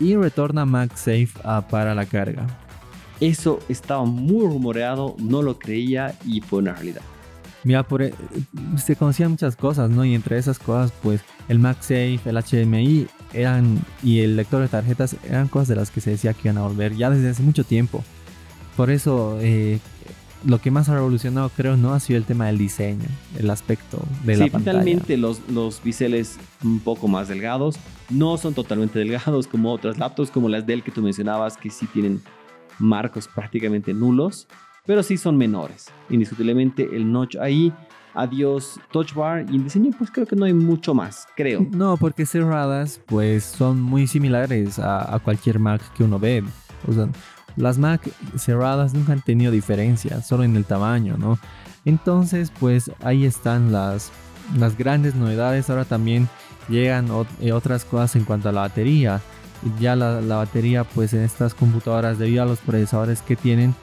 y 0.00 0.16
retorna 0.16 0.64
MagSafe 0.64 1.28
ah, 1.44 1.66
para 1.68 1.94
la 1.94 2.06
carga. 2.06 2.46
Eso 3.20 3.60
estaba 3.68 4.04
muy 4.04 4.46
rumoreado, 4.46 5.14
no 5.18 5.42
lo 5.42 5.58
creía 5.58 6.14
y 6.26 6.40
fue 6.40 6.60
una 6.60 6.72
realidad. 6.72 7.02
Mira, 7.64 7.82
por, 7.84 8.02
e- 8.02 8.14
se 8.76 8.96
conocían 8.96 9.30
muchas 9.30 9.54
cosas, 9.56 9.88
¿no? 9.90 10.04
Y 10.04 10.14
entre 10.14 10.36
esas 10.38 10.58
cosas, 10.58 10.92
pues 11.02 11.20
el 11.48 11.58
MagSafe, 11.58 12.20
el 12.24 12.36
HDMI 12.36 13.06
eran, 13.32 13.78
y 14.02 14.20
el 14.20 14.36
lector 14.36 14.60
de 14.62 14.68
tarjetas 14.68 15.16
eran 15.24 15.48
cosas 15.48 15.68
de 15.68 15.76
las 15.76 15.90
que 15.90 16.00
se 16.00 16.10
decía 16.10 16.34
que 16.34 16.48
iban 16.48 16.58
a 16.58 16.62
volver 16.66 16.96
ya 16.96 17.10
desde 17.10 17.30
hace 17.30 17.42
mucho 17.42 17.62
tiempo. 17.64 18.02
Por 18.76 18.90
eso, 18.90 19.38
eh, 19.40 19.78
lo 20.44 20.60
que 20.60 20.70
más 20.72 20.88
ha 20.88 20.94
revolucionado, 20.94 21.50
creo, 21.50 21.76
no 21.76 21.92
ha 21.94 22.00
sido 22.00 22.16
el 22.16 22.24
tema 22.24 22.46
del 22.46 22.58
diseño, 22.58 23.06
el 23.38 23.48
aspecto 23.50 24.02
de 24.24 24.36
la 24.36 24.44
sí, 24.46 24.50
pantalla. 24.50 24.80
finalmente 24.80 25.16
los, 25.16 25.40
los 25.48 25.80
biseles 25.84 26.38
un 26.64 26.80
poco 26.80 27.06
más 27.06 27.28
delgados 27.28 27.76
no 28.10 28.36
son 28.38 28.54
totalmente 28.54 28.98
delgados 28.98 29.46
como 29.46 29.72
otras 29.72 29.98
laptops, 29.98 30.30
como 30.32 30.48
las 30.48 30.66
Dell 30.66 30.82
que 30.82 30.90
tú 30.90 31.00
mencionabas, 31.00 31.56
que 31.56 31.70
sí 31.70 31.86
tienen 31.86 32.20
marcos 32.80 33.28
prácticamente 33.28 33.94
nulos, 33.94 34.48
pero 34.86 35.02
sí 35.02 35.16
son 35.16 35.36
menores. 35.36 35.90
Indiscutiblemente 36.10 36.88
el 36.92 37.10
notch 37.10 37.36
ahí, 37.36 37.72
adiós 38.14 38.78
touch 38.90 39.14
bar 39.14 39.46
y 39.48 39.58
diseño 39.58 39.90
pues 39.96 40.10
creo 40.10 40.26
que 40.26 40.36
no 40.36 40.44
hay 40.44 40.52
mucho 40.52 40.94
más, 40.94 41.26
creo. 41.36 41.66
No, 41.70 41.96
porque 41.96 42.26
cerradas, 42.26 43.00
pues 43.06 43.44
son 43.44 43.80
muy 43.80 44.06
similares 44.06 44.78
a, 44.78 45.18
cualquier 45.24 45.58
Mac 45.58 45.82
que 45.94 46.04
uno 46.04 46.18
ve. 46.18 46.42
Las 47.56 47.78
Mac 47.78 48.08
cerradas 48.36 48.94
nunca 48.94 49.12
han 49.12 49.22
tenido 49.22 49.52
diferencia, 49.52 50.22
solo 50.22 50.44
en 50.44 50.56
el 50.56 50.64
tamaño, 50.64 51.16
¿no? 51.16 51.38
Entonces, 51.84 52.52
pues 52.58 52.90
ahí 53.02 53.24
están 53.24 53.72
las, 53.72 54.10
las 54.56 54.76
grandes 54.78 55.14
novedades. 55.14 55.68
Ahora 55.68 55.84
también 55.84 56.28
llegan 56.68 57.08
eh, 57.40 57.52
otras 57.52 57.84
cosas 57.84 58.16
en 58.16 58.24
cuanto 58.24 58.48
a 58.48 58.52
la 58.52 58.62
batería. 58.62 59.20
Ya 59.78 59.94
la, 59.94 60.20
la 60.20 60.36
batería, 60.36 60.84
pues 60.84 61.12
en 61.12 61.22
estas 61.22 61.54
computadoras, 61.54 62.18
debido 62.18 62.42
a 62.42 62.46
los 62.46 62.60
procesadores 62.60 63.22
que 63.22 63.36
tienen, 63.36 63.74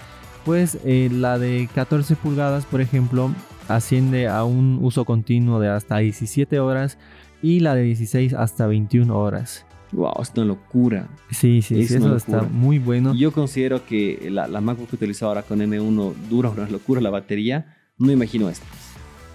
pues 0.46 0.78
eh, 0.86 1.10
la 1.12 1.38
de 1.38 1.70
14 1.74 2.16
pulgadas, 2.16 2.66
por 2.66 2.82
ejemplo, 2.82 3.32
asciende 3.68 4.28
a 4.28 4.44
un 4.44 4.80
uso 4.82 5.06
continuo 5.06 5.60
de 5.60 5.70
hasta 5.70 5.98
17 5.98 6.60
horas 6.60 6.98
y 7.42 7.60
la 7.60 7.76
de 7.76 7.84
16 7.84 8.34
hasta 8.34 8.68
21 8.68 9.18
horas. 9.18 9.66
Wow, 9.92 10.22
es 10.22 10.32
una 10.36 10.46
locura. 10.46 11.08
Sí, 11.32 11.62
sí, 11.62 11.82
Es 11.82 11.90
sí, 11.90 11.96
eso 11.96 12.16
está 12.16 12.44
muy 12.44 12.78
bueno. 12.78 13.16
Yo 13.16 13.32
considero 13.32 13.86
que 13.86 14.30
la, 14.30 14.48
la 14.48 14.62
MacBook 14.62 14.90
que 14.90 14.96
utilizo 14.96 15.28
ahora 15.28 15.42
con 15.42 15.60
M1 15.60 16.14
dura 16.30 16.50
una 16.50 16.70
locura 16.70 17.02
la 17.02 17.10
batería. 17.10 17.76
No 17.98 18.12
imagino 18.12 18.50
esto. 18.50 18.66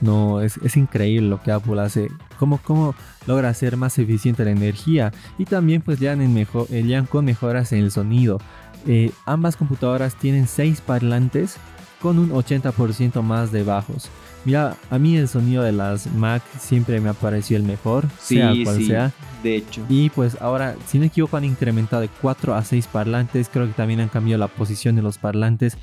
No, 0.01 0.43
es, 0.43 0.59
es 0.59 0.77
increíble 0.77 1.29
lo 1.29 1.43
que 1.43 1.51
Apple 1.51 1.81
hace. 1.81 2.09
Cómo, 2.38 2.59
cómo 2.59 2.95
logra 3.27 3.49
hacer 3.49 3.77
más 3.77 3.99
eficiente 3.99 4.45
la 4.45 4.51
energía. 4.51 5.12
Y 5.38 5.45
también 5.45 5.83
pues 5.83 6.01
en 6.03 6.35
mejor, 6.35 6.67
eh, 6.71 7.05
con 7.09 7.25
mejoras 7.25 7.73
en 7.73 7.81
el 7.81 7.90
sonido. 7.90 8.38
Eh, 8.87 9.12
ambas 9.27 9.57
computadoras 9.57 10.16
tienen 10.16 10.47
6 10.47 10.81
parlantes 10.81 11.57
con 12.01 12.18
un 12.18 12.31
80% 12.31 13.23
más 13.23 13.51
de 13.51 13.62
bajos. 13.62 14.11
Mira, 14.44 14.77
a 14.90 14.99
mí 14.99 15.16
el 15.16 15.27
sonido 15.27 15.62
de 15.62 15.73
las 15.73 16.07
Mac 16.12 16.42
siempre 16.59 17.01
me 17.01 17.09
ha 17.09 17.14
parecido 17.14 17.59
el 17.59 17.66
mejor, 17.66 18.05
sea 18.20 18.53
cual 18.62 18.85
sea. 18.85 19.12
De 19.42 19.57
hecho. 19.57 19.83
Y 19.88 20.11
pues 20.11 20.37
ahora, 20.40 20.77
si 20.87 20.99
no 20.99 21.07
equivoco, 21.07 21.38
han 21.38 21.44
incrementado 21.44 22.03
de 22.03 22.11
4 22.20 22.55
a 22.55 22.62
6 22.62 22.87
parlantes. 22.88 23.49
Creo 23.51 23.66
que 23.66 23.73
también 23.73 24.01
han 24.01 24.11
cambiado 24.11 24.38
la 24.38 24.49
posición 24.49 24.97
de 24.97 25.03
los 25.03 25.16
parlantes. 25.16 25.79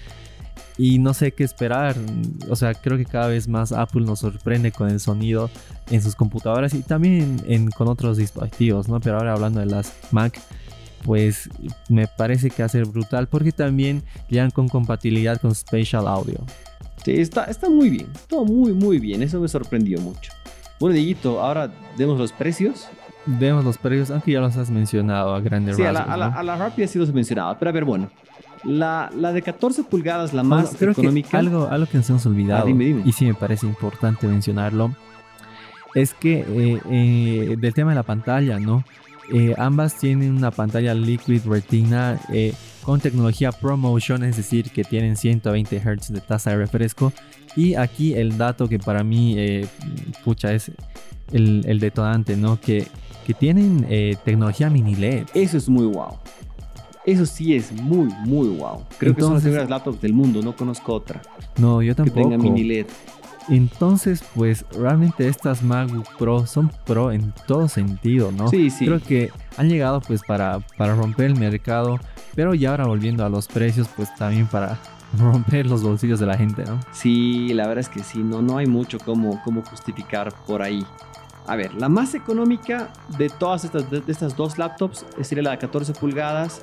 Y 0.78 1.00
no 1.00 1.16
sé 1.16 1.32
qué 1.32 1.44
esperar. 1.44 1.96
O 2.50 2.56
sea, 2.56 2.76
creo 2.76 2.98
que 2.98 3.06
cada 3.06 3.28
vez 3.28 3.48
más 3.48 3.72
Apple 3.72 4.02
nos 4.02 4.20
sorprende 4.20 4.72
con 4.72 4.90
el 4.90 5.00
sonido 5.00 5.50
en 5.90 6.02
sus 6.04 6.16
computadoras 6.16 6.76
y 6.76 6.84
también 6.84 7.42
en, 7.48 7.72
con 7.72 7.88
otros 7.88 8.18
dispositivos, 8.18 8.88
¿no? 8.88 9.00
Pero 9.00 9.18
ahora 9.18 9.34
hablando 9.34 9.60
de 9.60 9.66
las 9.66 9.94
Mac, 10.12 10.40
pues 11.04 11.50
me 11.90 12.08
parece 12.08 12.50
que 12.50 12.62
va 12.62 12.66
a 12.68 12.70
ser 12.70 12.86
brutal 12.86 13.28
porque 13.28 13.52
también 13.52 14.04
llegan 14.30 14.52
con 14.52 14.68
compatibilidad 14.70 15.40
con 15.42 15.54
Spatial 15.56 16.08
Audio. 16.08 16.40
Sí, 17.04 17.14
está, 17.20 17.46
está 17.46 17.70
muy 17.70 17.90
bien, 17.90 18.08
todo 18.28 18.46
muy, 18.46 18.74
muy 18.74 19.00
bien, 19.00 19.24
eso 19.24 19.40
me 19.40 19.48
sorprendió 19.48 20.00
mucho. 20.00 20.32
Bueno, 20.80 20.96
Dieguito, 20.96 21.42
ahora 21.42 21.72
demos 21.98 22.18
los 22.20 22.32
precios. 22.32 22.88
Demos 23.26 23.64
los 23.64 23.78
precios, 23.78 24.10
aunque 24.10 24.32
ya 24.32 24.40
los 24.40 24.58
has 24.58 24.70
mencionado 24.72 25.36
a 25.36 25.40
grandes 25.42 25.76
Sí, 25.76 25.84
a, 25.84 25.92
la, 25.92 26.02
a, 26.02 26.18
la, 26.18 26.28
a 26.28 26.42
la 26.44 26.56
rápida 26.56 26.88
sí 26.88 26.98
los 26.98 27.10
he 27.10 27.14
mencionado, 27.14 27.56
pero 27.60 27.70
a 27.70 27.72
ver, 27.72 27.86
bueno. 27.86 28.10
La, 28.64 29.10
la 29.16 29.32
de 29.32 29.42
14 29.42 29.84
pulgadas, 29.86 30.34
la 30.34 30.44
más 30.44 30.76
creo 30.78 30.92
económica. 30.92 31.30
Que 31.30 31.38
algo, 31.38 31.68
algo 31.68 31.88
que 31.88 31.98
nos 31.98 32.10
hemos 32.12 32.26
olvidado, 32.28 32.64
Ah, 32.64 32.66
dime, 32.68 32.86
dime. 32.86 33.02
y 33.06 33.12
sí 33.12 33.26
me 33.26 33.34
parece 33.34 33.66
importante 33.66 34.28
mencionarlo, 34.28 34.96
es 35.96 36.14
que 36.14 36.46
eh, 36.48 36.82
eh, 36.92 37.56
del 37.60 37.74
tema 37.74 37.92
de 37.92 37.96
la 37.96 38.04
pantalla, 38.04 38.60
¿no? 38.60 38.84
Eh, 39.34 39.56
ambas 39.58 39.98
tienen 39.98 40.36
una 40.36 40.52
pantalla 40.52 40.94
Liquid 40.94 41.42
Retina 41.46 42.20
eh, 42.32 42.54
con 42.84 43.00
tecnología 43.00 43.52
ProMotion, 43.52 44.24
es 44.24 44.38
decir, 44.38 44.72
que 44.72 44.84
tienen 44.84 45.16
120 45.16 45.80
Hz 45.80 46.10
de 46.14 46.22
tasa 46.22 46.52
de 46.52 46.58
refresco. 46.58 47.14
Y 47.56 47.76
aquí 47.76 48.14
el 48.14 48.38
dato 48.38 48.68
que 48.68 48.80
para 48.80 49.04
mí, 49.04 49.36
eh, 49.38 49.68
pucha, 50.24 50.54
es 50.54 50.72
el, 51.32 51.64
el 51.66 51.80
detonante, 51.80 52.36
¿no? 52.36 52.60
Que, 52.60 52.88
que 53.26 53.34
tienen 53.34 53.86
tecnología 54.26 54.70
mini 54.70 54.96
LED. 54.96 55.28
Eso 55.34 55.58
es 55.58 55.70
muy 55.70 55.86
wow. 55.86 56.18
Eso 57.06 57.26
sí 57.26 57.56
es 57.56 57.72
muy, 57.72 58.10
muy 58.26 58.48
wow. 58.50 58.84
Creo 58.98 59.16
que 59.16 59.22
son 59.22 59.34
las 59.34 59.44
primeras 59.44 59.70
laptops 59.70 60.02
del 60.02 60.14
mundo, 60.14 60.42
no 60.44 60.56
conozco 60.56 60.94
otra 60.94 61.22
No, 61.58 61.82
yo 61.82 61.94
que 61.96 62.04
tampoco. 62.04 62.30
tenga 62.30 62.38
mini 62.38 62.64
LED. 62.64 62.86
Entonces, 63.50 64.24
pues 64.36 64.66
realmente 64.72 65.28
estas 65.28 65.64
MacBook 65.64 66.08
Pro 66.18 66.46
son 66.46 66.72
pro 66.86 67.12
en 67.12 67.34
todo 67.48 67.68
sentido, 67.68 68.32
¿no? 68.32 68.48
Sí, 68.48 68.70
sí. 68.70 68.86
Creo 68.86 69.02
que 69.02 69.32
han 69.58 69.70
llegado 69.70 70.02
pues 70.02 70.22
para, 70.24 70.60
para 70.78 70.96
romper 70.96 71.28
el 71.28 71.36
mercado, 71.36 72.00
pero 72.36 72.54
ya 72.54 72.72
ahora 72.72 72.86
volviendo 72.86 73.26
a 73.26 73.30
los 73.30 73.48
precios, 73.48 73.88
pues 73.96 74.14
también 74.16 74.48
para 74.48 74.80
romper 75.18 75.66
los 75.66 75.84
bolsillos 75.84 76.20
de 76.20 76.26
la 76.26 76.38
gente, 76.38 76.64
¿no? 76.66 76.80
Sí, 76.92 77.50
la 77.54 77.68
verdad 77.68 77.80
es 77.82 77.90
que 77.90 78.04
sí, 78.04 78.20
no, 78.20 78.42
no 78.42 78.58
hay 78.58 78.68
mucho 78.68 79.00
como, 79.00 79.42
como 79.44 79.64
justificar 79.64 80.34
por 80.46 80.62
ahí. 80.62 80.86
A 81.48 81.56
ver, 81.56 81.74
la 81.74 81.90
más 81.90 82.14
económica 82.14 82.94
de 83.18 83.28
todas 83.30 83.66
estas, 83.66 83.90
de, 83.90 84.02
de 84.02 84.12
estas 84.12 84.38
dos 84.38 84.58
laptops 84.58 85.06
sería 85.22 85.44
la 85.44 85.52
de 85.52 85.58
14 85.58 85.94
pulgadas, 85.94 86.62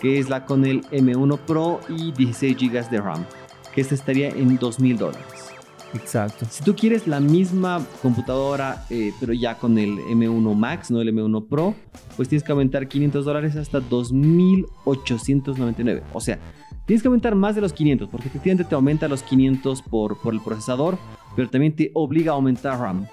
que 0.00 0.18
es 0.18 0.28
la 0.28 0.44
con 0.46 0.64
el 0.64 0.82
M1 0.90 1.38
Pro 1.40 1.80
y 1.88 2.12
16 2.12 2.56
GB 2.56 2.88
de 2.88 3.00
RAM, 3.00 3.26
que 3.74 3.80
esta 3.80 3.94
estaría 3.94 4.28
en 4.28 4.58
2.000 4.58 4.96
dólares. 4.96 5.50
Exacto. 5.94 6.44
Si 6.48 6.62
tú 6.62 6.76
quieres 6.76 7.06
la 7.06 7.20
misma 7.20 7.86
computadora, 8.02 8.84
eh, 8.90 9.12
pero 9.18 9.32
ya 9.32 9.54
con 9.56 9.78
el 9.78 9.96
M1 9.98 10.54
Max, 10.54 10.90
no 10.90 11.00
el 11.00 11.14
M1 11.14 11.48
Pro, 11.48 11.74
pues 12.16 12.28
tienes 12.28 12.44
que 12.44 12.52
aumentar 12.52 12.86
500 12.88 13.24
dólares 13.24 13.56
hasta 13.56 13.80
2.899. 13.80 16.02
O 16.12 16.20
sea, 16.20 16.38
tienes 16.86 17.02
que 17.02 17.08
aumentar 17.08 17.34
más 17.34 17.54
de 17.54 17.60
los 17.60 17.72
500, 17.72 18.08
porque 18.08 18.28
efectivamente 18.28 18.68
te 18.68 18.74
aumenta 18.74 19.08
los 19.08 19.22
500 19.22 19.82
por, 19.82 20.18
por 20.20 20.34
el 20.34 20.40
procesador, 20.40 20.98
pero 21.34 21.50
también 21.50 21.74
te 21.74 21.90
obliga 21.94 22.32
a 22.32 22.36
aumentar 22.36 22.78
RAM. 22.78 23.06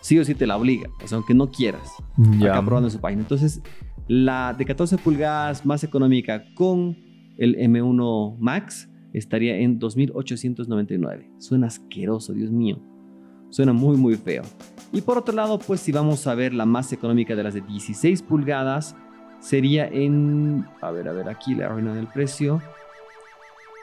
Sí 0.00 0.18
o 0.18 0.24
sí 0.24 0.34
te 0.34 0.46
la 0.46 0.56
obliga, 0.56 0.88
o 1.02 1.08
sea, 1.08 1.16
aunque 1.16 1.34
no 1.34 1.50
quieras. 1.50 1.90
Ya. 2.38 2.52
Acá 2.52 2.64
probando 2.64 2.88
en 2.88 2.92
su 2.92 3.00
página. 3.00 3.20
Entonces, 3.22 3.60
la 4.06 4.54
de 4.56 4.64
14 4.64 4.98
pulgadas 4.98 5.66
más 5.66 5.82
económica 5.82 6.44
con 6.54 6.96
el 7.38 7.56
M1 7.56 8.36
Max 8.38 8.88
estaría 9.16 9.56
en 9.56 9.80
2.899. 9.80 11.26
Suena 11.38 11.68
asqueroso, 11.68 12.34
Dios 12.34 12.50
mío. 12.50 12.78
Suena 13.48 13.72
muy, 13.72 13.96
muy 13.96 14.16
feo. 14.16 14.42
Y 14.92 15.00
por 15.00 15.16
otro 15.16 15.34
lado, 15.34 15.58
pues 15.58 15.80
si 15.80 15.90
vamos 15.90 16.26
a 16.26 16.34
ver 16.34 16.52
la 16.52 16.66
más 16.66 16.92
económica 16.92 17.34
de 17.34 17.42
las 17.42 17.54
de 17.54 17.62
16 17.62 18.22
pulgadas, 18.22 18.94
sería 19.40 19.88
en... 19.88 20.66
A 20.82 20.90
ver, 20.90 21.08
a 21.08 21.12
ver, 21.12 21.30
aquí 21.30 21.54
le 21.54 21.64
arruinan 21.64 21.96
el 21.96 22.08
precio. 22.08 22.60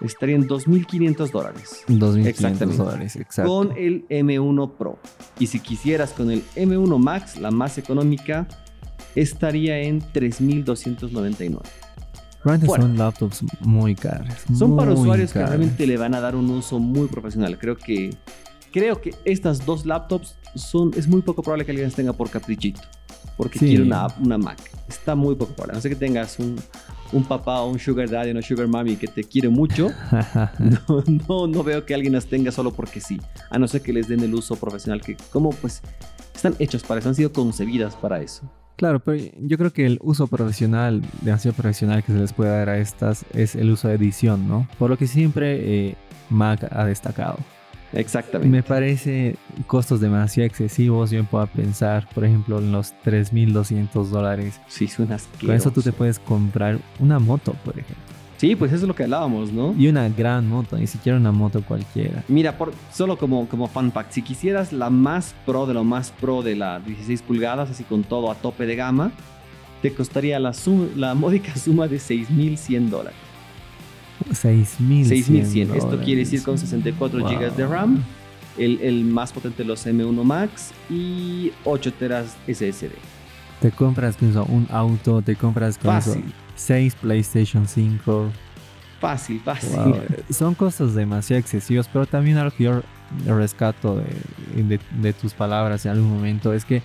Estaría 0.02 0.36
en 0.36 0.48
2.500 0.48 1.32
dólares. 1.32 1.84
2.500 1.88 2.28
Exactamente. 2.28 2.84
dólares, 2.84 3.15
exacto. 3.15 3.52
Con 3.52 3.72
el 3.76 4.08
M1 4.10 4.72
Pro. 4.78 5.00
Y 5.39 5.48
si 5.48 5.60
quisieras 5.60 6.13
con 6.13 6.30
el 6.30 6.43
M1 6.56 7.00
Max, 7.00 7.39
la 7.39 7.50
más 7.50 7.80
económica, 7.80 8.48
estaría 9.15 9.80
en 9.80 10.02
3.299. 10.02 11.62
Realmente 12.44 12.68
Bueno. 12.68 12.86
son 12.86 12.98
laptops 12.98 13.44
muy 13.62 13.96
caras. 13.96 14.44
Son 14.58 14.76
para 14.76 14.92
muy 14.92 15.02
usuarios 15.02 15.30
que 15.32 15.40
caras. 15.40 15.50
realmente 15.52 15.88
le 15.88 15.98
van 15.98 16.14
a 16.16 16.20
dar 16.20 16.36
un 16.36 16.50
uso 16.50 16.80
muy 16.80 17.08
profesional. 17.08 17.58
Creo 17.58 17.78
que, 17.78 18.16
creo 18.72 19.00
que 19.00 19.16
estas 19.26 19.66
dos 19.66 19.86
laptops 19.86 20.36
son, 20.56 20.92
es 20.96 21.08
muy 21.08 21.22
poco 21.22 21.42
probable 21.42 21.66
que 21.66 21.72
alguien 21.72 21.88
las 21.88 21.96
tenga 21.96 22.14
por 22.14 22.30
caprichito. 22.30 22.82
Porque 23.38 23.58
Sí. 23.60 23.66
quiere 23.68 23.84
una, 23.84 24.08
una 24.20 24.38
Mac. 24.38 24.60
Está 24.88 25.16
muy 25.16 25.36
poco 25.36 25.54
probable. 25.54 25.76
No 25.76 25.82
sé 25.82 25.90
que 25.90 25.96
tengas 25.96 26.38
un, 26.38 26.56
un 27.14 27.24
papá 27.24 27.62
o 27.62 27.70
un 27.70 27.80
sugar 27.80 28.10
daddy 28.10 28.30
o 28.30 28.32
una 28.34 28.42
sugar 28.42 28.68
mommy 28.68 28.96
que 28.96 29.08
te 29.08 29.24
quiere 29.24 29.50
mucho. 29.50 29.90
No, 30.60 31.04
no, 31.28 31.48
no 31.48 31.64
veo 31.64 31.86
que 31.86 31.94
alguien 31.96 32.14
las 32.14 32.26
tenga 32.28 32.52
solo 32.52 32.72
porque 32.74 33.00
sí. 33.02 33.20
A 33.50 33.58
no 33.58 33.68
ser 33.68 33.82
que 33.82 33.94
les 33.94 34.08
den 34.08 34.20
el 34.20 34.34
uso 34.36 34.56
profesional 34.56 35.02
que, 35.02 35.16
como 35.32 35.50
pues, 35.52 35.82
están 36.36 36.56
hechos 36.60 36.84
para 36.84 37.00
eso, 37.00 37.10
han 37.10 37.16
sido 37.16 37.32
concebidas 37.32 37.96
para 37.96 38.22
eso. 38.22 38.44
Claro, 38.76 39.00
pero 39.00 39.24
yo 39.40 39.58
creo 39.58 39.72
que 39.72 39.86
el 39.86 40.00
uso 40.02 40.28
profesional, 40.28 41.02
demasiado 41.22 41.56
profesional 41.56 42.04
que 42.04 42.12
se 42.12 42.20
les 42.20 42.34
puede 42.34 42.52
dar 42.52 42.70
a 42.70 42.78
estas 42.80 43.26
es 43.34 43.56
el 43.56 43.70
uso 43.70 43.88
de 43.88 43.96
edición, 43.96 44.48
¿no? 44.48 44.68
Por 44.80 44.90
lo 44.90 44.98
que 44.98 45.08
siempre 45.08 45.90
eh, 45.90 45.96
Mac 46.30 46.68
ha 46.72 46.86
destacado. 46.86 47.38
Exactamente. 47.94 48.50
Me 48.50 48.64
parece 48.64 49.36
costos 49.68 50.02
demasiado 50.02 50.48
excesivos. 50.48 51.12
Yo 51.12 51.22
me 51.22 51.28
puedo 51.30 51.46
pensar, 51.48 52.10
por 52.14 52.26
ejemplo, 52.26 52.58
en 52.58 52.72
los 52.72 52.94
3.200 53.06 54.06
dólares. 54.10 54.60
Sí, 54.68 54.88
suena 54.88 55.16
asqueroso. 55.16 55.46
Con 55.46 55.56
eso 55.56 55.72
tú 55.72 55.82
te 55.82 55.92
puedes 55.92 56.20
comprar 56.20 56.80
una 57.00 57.20
moto, 57.20 57.54
por 57.64 57.78
ejemplo. 57.78 58.12
Sí, 58.44 58.58
pues 58.58 58.74
eso 58.74 58.84
es 58.84 58.88
lo 58.90 58.94
que 58.94 59.04
hablábamos, 59.04 59.54
¿no? 59.54 59.74
Y 59.78 59.88
una 59.88 60.10
gran 60.10 60.50
moto, 60.50 60.78
ni 60.78 60.86
siquiera 60.86 61.18
una 61.18 61.32
moto 61.32 61.64
cualquiera. 61.64 62.26
Mira, 62.28 62.58
por, 62.58 62.74
solo 62.92 63.18
como, 63.18 63.48
como 63.48 63.70
fact, 63.70 64.12
si 64.12 64.22
quisieras 64.22 64.74
la 64.74 64.90
más 64.90 65.34
pro 65.46 65.66
de 65.66 65.74
lo 65.74 65.86
más 65.86 66.12
pro 66.12 66.42
de 66.42 66.58
la 66.58 66.82
16 66.82 67.22
pulgadas, 67.22 67.70
así 67.72 67.86
con 67.86 68.04
todo 68.04 68.30
a 68.30 68.36
tope 68.36 68.66
de 68.66 68.76
gama, 68.76 69.14
te 69.82 69.94
costaría 69.94 70.42
la, 70.42 70.52
módica 71.16 71.56
suma 71.56 71.88
de 71.88 71.96
6.100 71.96 72.90
dólares. 72.90 73.18
6.100 74.30 75.06
6.100. 75.06 75.76
Esto 75.78 76.02
quiere 76.04 76.20
decir 76.20 76.44
con 76.44 76.58
64 76.58 77.20
Wow. 77.20 77.30
GB 77.30 77.56
de 77.56 77.66
RAM, 77.66 78.04
el, 78.58 78.78
el 78.82 79.06
más 79.06 79.32
potente 79.32 79.64
de 79.64 79.70
los 79.70 79.88
M1 79.88 80.22
Max 80.22 80.74
y 80.90 81.54
8 81.64 81.94
teras 81.94 82.36
SSD. 82.48 82.92
Te 83.63 83.71
compras 83.71 84.17
con 84.17 84.30
eso 84.30 84.43
un 84.49 84.67
auto, 84.71 85.21
te 85.21 85.38
compras 85.38 85.78
con 85.78 85.95
eso 85.95 86.10
Fácil, 86.15 86.34
6 86.58 86.95
PlayStation 86.95 87.65
5. 87.65 88.30
fácil, 88.99 89.39
fácil. 89.39 89.69
Wow, 89.71 89.95
eh, 89.95 90.23
Son 90.34 90.54
costos 90.54 90.93
demasiado 90.95 91.39
excesivos, 91.39 91.88
pero 91.91 92.06
también 92.06 92.38
algo 92.38 92.54
que 92.58 92.65
yo 92.65 92.82
rescato 93.26 93.95
de, 94.56 94.63
de- 94.63 94.80
de 95.02 95.13
tus 95.13 95.34
palabras 95.34 95.86
en 95.86 95.93
algún 95.93 96.10
momento 96.13 96.52
es 96.54 96.65
que 96.65 96.82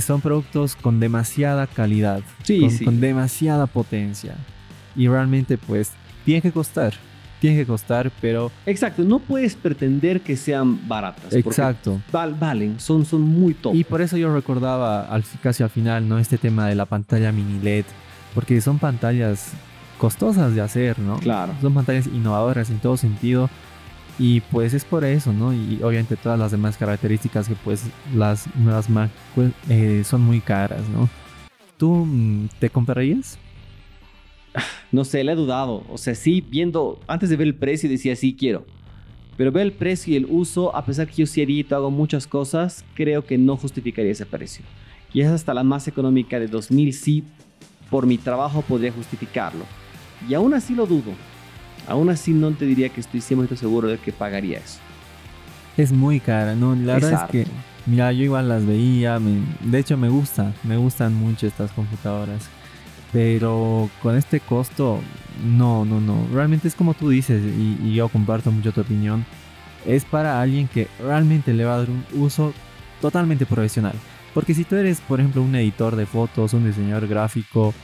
son 0.00 0.22
productos 0.22 0.76
con 0.76 0.98
demasiada 0.98 1.66
calidad, 1.66 2.22
Sí, 2.42 2.60
con, 2.60 2.70
sí. 2.70 2.84
con 2.86 2.98
demasiada 2.98 3.66
potencia. 3.66 4.34
Y 4.96 5.08
realmente 5.08 5.58
pues 5.58 5.90
tiene 6.24 6.40
que 6.40 6.52
costar, 6.52 6.94
tiene 7.42 7.56
que 7.56 7.66
costar, 7.66 8.12
pero 8.20 8.52
Exacto, 8.66 9.02
no 9.02 9.18
puedes 9.18 9.56
pretender 9.56 10.20
que 10.20 10.36
sean 10.36 10.88
baratas. 10.88 11.34
exacto. 11.34 12.00
val- 12.12 12.34
valen, 12.38 12.78
son, 12.78 13.04
son 13.04 13.20
muy 13.22 13.52
top. 13.52 13.74
Y 13.74 13.82
por 13.82 14.00
eso 14.00 14.16
yo 14.16 14.32
recordaba 14.32 15.02
al, 15.02 15.24
casi 15.42 15.64
al 15.64 15.70
final, 15.70 16.08
¿no? 16.08 16.20
Este 16.20 16.38
tema 16.38 16.68
de 16.68 16.76
la 16.76 16.86
pantalla 16.86 17.32
mini 17.32 17.58
LED, 17.58 17.84
porque 18.32 18.60
son 18.60 18.78
pantallas 18.78 19.54
costosas 19.98 20.54
de 20.54 20.60
hacer, 20.60 21.00
¿no? 21.00 21.16
Claro. 21.18 21.52
Son 21.60 21.74
pantallas 21.74 22.06
innovadoras 22.06 22.70
en 22.70 22.78
todo 22.78 22.96
sentido. 22.96 23.50
Y 24.20 24.40
pues 24.40 24.72
es 24.72 24.84
por 24.84 25.04
eso, 25.04 25.32
¿no? 25.32 25.52
Y 25.52 25.80
obviamente 25.82 26.16
todas 26.16 26.38
las 26.38 26.52
demás 26.52 26.76
características 26.76 27.48
que 27.48 27.56
pues 27.56 27.82
las 28.14 28.46
nuevas 28.54 28.88
Mac 28.88 29.10
pues, 29.34 29.50
eh, 29.68 30.02
son 30.04 30.20
muy 30.20 30.40
caras, 30.40 30.82
¿no? 30.94 31.08
¿Tú 31.76 32.04
mm, 32.06 32.48
te 32.60 32.70
comprarías? 32.70 33.36
No 34.92 35.04
sé, 35.04 35.24
le 35.24 35.32
he 35.32 35.34
dudado. 35.34 35.84
O 35.90 35.96
sea, 35.96 36.14
sí, 36.14 36.40
viendo, 36.46 37.00
antes 37.06 37.30
de 37.30 37.36
ver 37.36 37.46
el 37.46 37.54
precio 37.54 37.88
decía, 37.88 38.14
sí 38.14 38.36
quiero. 38.38 38.66
Pero 39.38 39.50
ver 39.50 39.62
el 39.62 39.72
precio 39.72 40.12
y 40.12 40.16
el 40.16 40.26
uso, 40.28 40.76
a 40.76 40.84
pesar 40.84 41.06
que 41.08 41.14
yo 41.14 41.26
sí 41.26 41.40
edito, 41.40 41.74
hago 41.74 41.90
muchas 41.90 42.26
cosas, 42.26 42.84
creo 42.94 43.24
que 43.24 43.38
no 43.38 43.56
justificaría 43.56 44.12
ese 44.12 44.26
precio. 44.26 44.62
Y 45.14 45.22
es 45.22 45.28
hasta 45.28 45.54
la 45.54 45.62
más 45.64 45.88
económica 45.88 46.38
de 46.38 46.46
2000, 46.48 46.92
sí, 46.92 47.24
por 47.90 48.06
mi 48.06 48.18
trabajo 48.18 48.60
podría 48.62 48.92
justificarlo. 48.92 49.64
Y 50.28 50.34
aún 50.34 50.52
así 50.52 50.74
lo 50.74 50.86
dudo. 50.86 51.12
Aún 51.88 52.10
así 52.10 52.32
no 52.32 52.50
te 52.52 52.66
diría 52.66 52.90
que 52.90 53.00
estoy 53.00 53.20
100% 53.20 53.56
seguro 53.56 53.88
de 53.88 53.98
que 53.98 54.12
pagaría 54.12 54.58
eso. 54.58 54.78
Es 55.76 55.90
muy 55.92 56.20
cara, 56.20 56.54
¿no? 56.54 56.74
La 56.76 56.94
verdad 56.94 57.24
es 57.24 57.30
que, 57.30 57.46
mira, 57.86 58.12
yo 58.12 58.24
igual 58.24 58.48
las 58.50 58.64
veía, 58.66 59.18
me- 59.18 59.40
de 59.70 59.78
hecho 59.78 59.96
me 59.96 60.10
gusta, 60.10 60.52
me 60.62 60.76
gustan 60.76 61.14
mucho 61.14 61.46
estas 61.46 61.72
computadoras. 61.72 62.48
Pero 63.12 63.90
con 64.02 64.16
este 64.16 64.40
costo, 64.40 65.00
no, 65.44 65.84
no, 65.84 66.00
no. 66.00 66.26
Realmente 66.32 66.68
es 66.68 66.74
como 66.74 66.94
tú 66.94 67.10
dices, 67.10 67.42
y, 67.42 67.94
yo 67.94 68.08
comparto 68.08 68.50
mucho 68.50 68.72
tu 68.72 68.80
opinión. 68.80 69.24
Es 69.86 70.04
para 70.04 70.40
alguien 70.40 70.68
que 70.68 70.88
realmente 71.00 71.52
le 71.52 71.64
va 71.64 71.74
a 71.74 71.78
dar 71.78 71.90
un 71.90 72.04
uso 72.14 72.52
totalmente 73.00 73.46
profesional. 73.46 73.94
Porque 74.32 74.54
si 74.54 74.64
tú 74.64 74.76
eres, 74.76 75.00
por 75.00 75.20
ejemplo, 75.20 75.42
un 75.42 75.54
editor 75.54 75.96
de 75.96 76.06
fotos, 76.06 76.54
un 76.54 76.64
diseñador 76.64 77.06
gráfico 77.06 77.74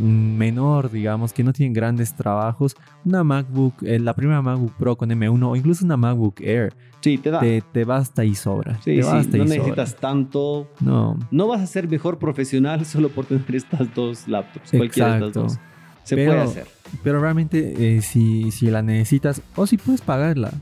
menor, 0.00 0.90
digamos, 0.90 1.32
que 1.32 1.44
no 1.44 1.52
tiene 1.52 1.74
grandes 1.74 2.14
trabajos, 2.14 2.76
una 3.04 3.22
MacBook, 3.24 3.74
eh, 3.82 3.98
la 3.98 4.14
primera 4.14 4.42
MacBook 4.42 4.72
Pro 4.74 4.96
con 4.96 5.10
M1 5.10 5.42
o 5.50 5.56
incluso 5.56 5.84
una 5.84 5.96
MacBook 5.96 6.40
Air, 6.40 6.72
Sí, 7.00 7.18
te 7.18 7.30
da. 7.30 7.40
te, 7.40 7.62
te 7.72 7.84
basta 7.84 8.24
y 8.24 8.34
sobra. 8.34 8.76
sí, 8.76 8.96
te 8.96 9.02
sí, 9.02 9.08
basta 9.08 9.36
no 9.36 9.44
y 9.44 9.48
necesitas 9.48 9.90
sobra. 9.90 10.00
tanto. 10.00 10.70
No, 10.80 11.18
No 11.30 11.48
vas 11.48 11.60
a 11.60 11.66
ser 11.66 11.88
mejor 11.88 12.18
profesional 12.18 12.84
solo 12.86 13.08
por 13.08 13.24
tener 13.26 13.54
estas 13.54 13.92
dos 13.94 14.28
laptops. 14.28 14.70
Cualquiera 14.70 15.18
de 15.18 15.26
estas 15.26 15.28
Exacto. 15.28 15.42
dos. 15.42 15.58
Se 16.04 16.16
Pero- 16.16 16.32
puede 16.32 16.42
hacer. 16.44 16.66
pero 17.04 17.20
realmente 17.20 17.96
eh, 17.96 18.02
si, 18.02 18.50
si 18.50 18.66
la 18.70 18.82
necesitas 18.82 19.40
o 19.54 19.66
si 19.66 19.76
puedes 19.76 20.00
pagarla, 20.00 20.52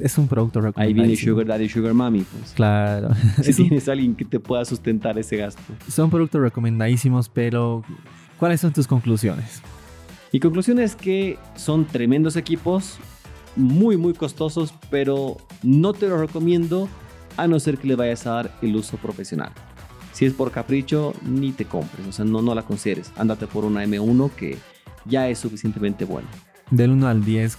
es 0.00 0.16
un 0.18 0.26
producto 0.28 0.58
Ahí 0.60 0.64
recomendable. 0.66 1.02
viene 1.08 1.16
Sugar 1.16 1.46
Daddy, 1.46 1.68
Sugar 1.68 1.94
Mommy. 1.94 2.20
Pues. 2.22 2.52
Claro. 2.54 3.10
Si 3.42 3.52
tienes 3.68 3.88
alguien 3.88 4.14
que 4.14 4.24
te 4.24 4.40
pueda 4.40 4.64
sustentar 4.64 5.18
ese 5.18 5.36
gasto. 5.36 5.60
son 5.88 6.10
productos 6.10 6.40
recomendadísimos, 6.40 7.28
pero 7.28 7.84
¿cuáles 8.38 8.60
son 8.60 8.72
tus 8.72 8.86
conclusiones? 8.86 9.60
Mi 10.32 10.40
conclusión 10.40 10.78
es 10.78 10.96
que 10.96 11.38
son 11.56 11.84
tremendos 11.86 12.36
equipos, 12.36 12.96
muy, 13.56 13.96
muy 13.96 14.14
costosos, 14.14 14.72
pero 14.90 15.36
no 15.62 15.92
te 15.92 16.08
lo 16.08 16.18
recomiendo 16.18 16.88
a 17.36 17.46
no 17.46 17.60
ser 17.60 17.78
que 17.78 17.86
le 17.88 17.96
vayas 17.96 18.26
a 18.26 18.30
dar 18.32 18.54
el 18.62 18.74
uso 18.76 18.96
profesional. 18.96 19.52
Si 20.12 20.24
es 20.26 20.32
por 20.32 20.50
capricho, 20.50 21.14
ni 21.22 21.52
te 21.52 21.64
compres, 21.64 22.06
o 22.06 22.12
sea, 22.12 22.24
no, 22.24 22.42
no 22.42 22.54
la 22.54 22.62
consideres. 22.62 23.12
Ándate 23.16 23.46
por 23.46 23.64
una 23.64 23.84
M1 23.84 24.30
que 24.32 24.58
ya 25.06 25.28
es 25.28 25.38
suficientemente 25.38 26.04
buena. 26.04 26.28
Del 26.70 26.90
1 26.90 27.08
al 27.08 27.24
10, 27.24 27.56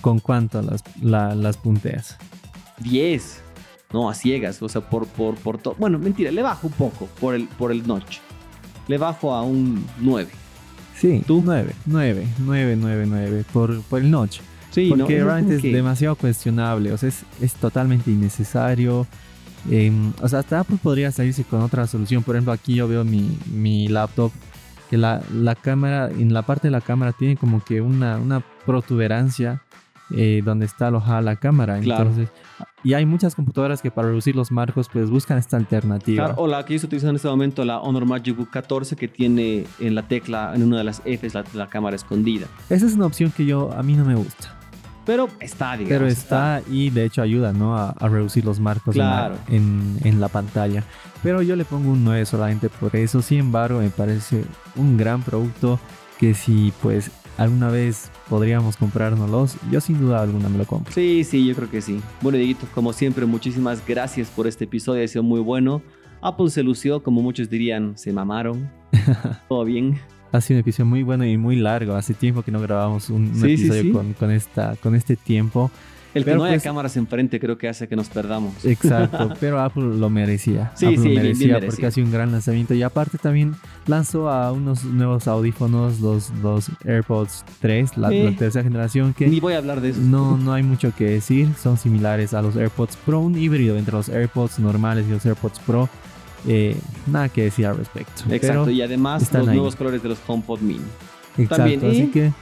¿con 0.00 0.18
cuánto 0.20 0.62
las, 0.62 0.82
la- 1.00 1.34
las 1.34 1.56
punteas? 1.56 2.16
10, 2.80 3.42
no, 3.92 4.08
a 4.10 4.14
ciegas, 4.14 4.60
o 4.62 4.68
sea, 4.68 4.80
por, 4.88 5.06
por, 5.06 5.36
por 5.36 5.58
todo. 5.58 5.76
Bueno, 5.78 5.98
mentira, 5.98 6.30
le 6.32 6.42
bajo 6.42 6.66
un 6.66 6.72
poco 6.72 7.06
por 7.20 7.34
el, 7.34 7.46
por 7.46 7.70
el 7.72 7.86
notch. 7.86 8.18
Le 8.88 8.98
bajo 8.98 9.34
a 9.34 9.42
un 9.42 9.84
9. 10.00 10.28
Sí, 10.96 11.22
¿Tú? 11.26 11.42
9, 11.44 11.74
9, 11.86 12.26
9, 12.38 12.76
9, 12.80 13.04
9, 13.08 13.44
por, 13.52 13.80
por 13.82 14.00
el 14.00 14.10
notch. 14.10 14.38
Sí, 14.70 14.88
Porque 14.88 15.18
no, 15.18 15.24
realmente 15.26 15.56
es 15.56 15.62
que- 15.62 15.72
demasiado 15.72 16.16
cuestionable, 16.16 16.92
o 16.92 16.98
sea, 16.98 17.08
es, 17.08 17.24
es 17.40 17.54
totalmente 17.54 18.10
innecesario. 18.10 19.06
Em, 19.70 20.12
o 20.20 20.28
sea, 20.28 20.40
hasta 20.40 20.60
Apple 20.60 20.78
podría 20.82 21.10
salirse 21.12 21.44
con 21.44 21.62
otra 21.62 21.86
solución. 21.86 22.22
Por 22.22 22.34
ejemplo, 22.36 22.52
aquí 22.52 22.74
yo 22.74 22.86
veo 22.88 23.04
mi, 23.04 23.38
mi 23.52 23.88
laptop, 23.88 24.30
que 24.90 24.96
la, 24.98 25.22
la 25.32 25.54
cámara, 25.54 26.10
en 26.10 26.34
la 26.34 26.42
parte 26.42 26.66
de 26.68 26.72
la 26.72 26.80
cámara 26.80 27.12
tiene 27.12 27.36
como 27.36 27.62
que 27.64 27.80
una, 27.80 28.18
una 28.18 28.40
protuberancia 28.66 29.62
eh, 30.10 30.42
donde 30.44 30.66
está 30.66 30.88
alojada 30.88 31.20
la 31.20 31.36
cámara. 31.36 31.78
Claro. 31.80 32.04
Entonces, 32.10 32.28
y 32.82 32.92
hay 32.94 33.06
muchas 33.06 33.34
computadoras 33.34 33.80
que 33.80 33.90
para 33.90 34.08
reducir 34.08 34.36
los 34.36 34.52
marcos, 34.52 34.88
pues 34.92 35.08
buscan 35.10 35.38
esta 35.38 35.56
alternativa. 35.56 36.26
Claro, 36.26 36.42
o 36.42 36.46
la 36.46 36.64
que 36.64 36.74
yo 36.74 36.76
estoy 36.76 36.88
utilizando 36.88 37.10
en 37.12 37.16
este 37.16 37.28
momento, 37.28 37.64
la 37.64 37.78
Honor 37.80 38.04
Magic 38.04 38.36
Book 38.36 38.50
14, 38.50 38.94
que 38.96 39.08
tiene 39.08 39.64
en 39.80 39.94
la 39.94 40.02
tecla, 40.06 40.52
en 40.54 40.62
una 40.64 40.78
de 40.78 40.84
las 40.84 41.00
Fs, 41.04 41.32
la, 41.34 41.44
la 41.54 41.68
cámara 41.68 41.96
escondida. 41.96 42.46
Esa 42.68 42.84
es 42.86 42.92
una 42.94 43.06
opción 43.06 43.30
que 43.30 43.46
yo, 43.46 43.72
a 43.72 43.82
mí 43.82 43.94
no 43.94 44.04
me 44.04 44.14
gusta. 44.14 44.58
Pero 45.06 45.28
está, 45.40 45.72
digamos. 45.76 45.88
Pero 45.90 46.06
está 46.06 46.62
y 46.70 46.88
de 46.88 47.04
hecho 47.04 47.20
ayuda 47.20 47.52
¿no? 47.52 47.76
a, 47.76 47.90
a 47.90 48.08
reducir 48.08 48.42
los 48.44 48.58
marcos 48.58 48.94
en 48.96 49.02
la- 49.02 49.10
Claro. 49.28 49.36
en, 49.48 49.98
en 50.02 50.18
la 50.20 50.28
pantalla. 50.28 50.82
Pero 51.22 51.42
yo 51.42 51.56
le 51.56 51.64
pongo 51.66 51.90
un 51.90 52.04
9 52.04 52.24
solamente 52.24 52.68
por 52.70 52.96
eso. 52.96 53.20
Sin 53.20 53.38
embargo, 53.40 53.80
me 53.80 53.90
parece 53.90 54.44
un 54.76 54.96
gran 54.96 55.22
producto 55.22 55.78
que 56.18 56.32
si 56.32 56.72
pues 56.80 57.10
alguna 57.36 57.68
vez 57.68 58.10
podríamos 58.28 58.76
comprárnoslos, 58.76 59.56
yo 59.70 59.80
sin 59.80 59.98
duda 60.00 60.22
alguna 60.22 60.48
me 60.48 60.58
lo 60.58 60.64
compro. 60.64 60.92
Sí, 60.92 61.24
sí, 61.24 61.46
yo 61.46 61.54
creo 61.54 61.70
que 61.70 61.80
sí. 61.80 62.00
Bueno, 62.20 62.38
Dieguito, 62.38 62.66
como 62.74 62.92
siempre, 62.92 63.26
muchísimas 63.26 63.84
gracias 63.86 64.28
por 64.28 64.46
este 64.46 64.64
episodio. 64.64 65.04
Ha 65.04 65.08
sido 65.08 65.22
muy 65.22 65.40
bueno. 65.40 65.82
Apple 66.20 66.48
se 66.50 66.62
lució, 66.62 67.02
como 67.02 67.20
muchos 67.22 67.50
dirían, 67.50 67.98
se 67.98 68.12
mamaron. 68.12 68.70
Todo 69.48 69.64
bien. 69.64 69.98
Ha 70.32 70.40
sido 70.40 70.56
un 70.58 70.60
episodio 70.62 70.86
muy 70.86 71.02
bueno 71.02 71.24
y 71.24 71.36
muy 71.36 71.56
largo. 71.56 71.94
Hace 71.94 72.14
tiempo 72.14 72.42
que 72.42 72.50
no 72.50 72.60
grabamos 72.60 73.10
un, 73.10 73.24
un 73.26 73.34
Sí, 73.34 73.40
sí, 73.56 73.64
episodio 73.64 73.82
sí. 73.82 73.90
Con, 73.92 74.12
con 74.14 74.30
esta, 74.30 74.76
con 74.76 74.94
este 74.94 75.16
tiempo. 75.16 75.70
El 76.14 76.22
que 76.22 76.30
Pero 76.30 76.38
no 76.38 76.44
haya 76.44 76.54
pues- 76.54 76.62
cámaras 76.62 76.96
enfrente 76.96 77.40
creo 77.40 77.58
que 77.58 77.68
hace 77.68 77.88
que 77.88 77.96
nos 77.96 78.08
perdamos. 78.08 78.64
Exacto, 78.64 79.34
pero 79.40 79.60
Apple 79.60 79.96
lo 79.98 80.08
merecía. 80.10 80.70
Sí, 80.76 80.86
Apple 80.86 80.96
sí, 80.98 81.02
lo 81.02 81.02
bien- 81.02 81.12
bien 81.14 81.22
merecía 81.24 81.46
merecido. 81.54 81.70
porque 81.70 81.86
ha 81.86 81.90
sido 81.90 82.06
un 82.06 82.12
gran 82.12 82.30
lanzamiento. 82.32 82.72
Y 82.74 82.82
aparte 82.84 83.18
también 83.18 83.54
lanzó 83.86 84.30
a 84.30 84.52
unos 84.52 84.84
nuevos 84.84 85.26
audífonos, 85.26 86.00
los, 86.00 86.30
los 86.42 86.70
AirPods 86.84 87.44
3, 87.60 87.96
la, 87.98 88.12
Eh. 88.12 88.30
la 88.30 88.36
tercera 88.36 88.62
generación, 88.62 89.12
que 89.12 89.26
Ni 89.26 89.40
voy 89.40 89.54
a 89.54 89.58
hablar 89.58 89.80
de 89.80 89.90
eso. 89.90 90.00
no, 90.00 90.36
no 90.38 90.52
hay 90.52 90.62
mucho 90.62 90.94
que 90.96 91.04
decir. 91.06 91.48
Son 91.60 91.76
similares 91.76 92.32
a 92.32 92.42
los 92.42 92.56
AirPods 92.56 92.96
Pro, 93.04 93.18
un 93.20 93.36
híbrido 93.36 93.76
entre 93.76 93.94
los 93.94 94.08
AirPods 94.08 94.60
normales 94.60 95.06
y 95.08 95.10
los 95.10 95.26
AirPods 95.26 95.58
Pro. 95.66 95.88
Eh, 96.46 96.76
nada 97.06 97.28
que 97.30 97.42
decir 97.44 97.66
al 97.66 97.76
respecto. 97.78 98.22
Exacto, 98.30 98.64
Pero- 98.66 98.70
y 98.70 98.82
además 98.82 99.32
los 99.32 99.48
ahí. 99.48 99.54
nuevos 99.56 99.76
colores 99.76 100.02
de 100.02 100.10
los 100.10 100.18
HomePod 100.26 100.60
Mini. 100.60 100.80
exacto, 101.38 101.56
también, 101.56 101.84
así 101.84 102.00
¿eh? 102.02 102.10
que 102.12 102.32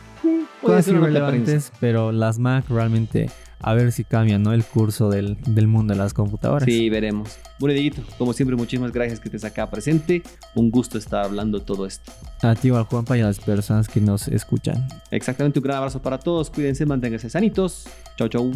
Puede 0.61 0.77
cosas 0.77 0.89
irrelevantes, 0.95 1.73
pero 1.81 2.13
las 2.13 2.39
Mac 2.39 2.65
realmente 2.69 3.29
a 3.63 3.75
ver 3.75 3.93
si 3.93 4.05
cambian 4.05 4.43
¿no? 4.43 4.53
el 4.53 4.65
curso 4.65 5.09
del, 5.09 5.37
del 5.47 5.67
mundo 5.67 5.95
de 5.95 5.99
las 5.99 6.13
computadoras. 6.13 6.65
Sí, 6.65 6.91
veremos. 6.91 7.39
Bueno, 7.59 7.75
Dieguito, 7.75 8.03
como 8.19 8.33
siempre, 8.33 8.57
muchísimas 8.57 8.93
gracias 8.93 9.21
que 9.21 9.29
estés 9.29 9.45
acá 9.45 9.71
presente. 9.71 10.23
Un 10.55 10.71
gusto 10.71 10.99
estar 10.99 11.25
hablando 11.25 11.61
todo 11.63 11.87
esto. 11.87 12.13
A 12.43 12.55
ti, 12.55 12.71
al 12.71 12.85
Juanpa, 12.85 13.17
y 13.17 13.21
a 13.21 13.27
las 13.27 13.39
personas 13.39 13.89
que 13.89 14.01
nos 14.01 14.29
escuchan. 14.29 14.87
Exactamente, 15.11 15.59
un 15.59 15.65
gran 15.65 15.79
abrazo 15.79 16.03
para 16.03 16.19
todos. 16.19 16.51
Cuídense, 16.51 16.85
manténganse 16.87 17.31
sanitos. 17.31 17.87
Chau, 18.17 18.29
chau. 18.29 18.53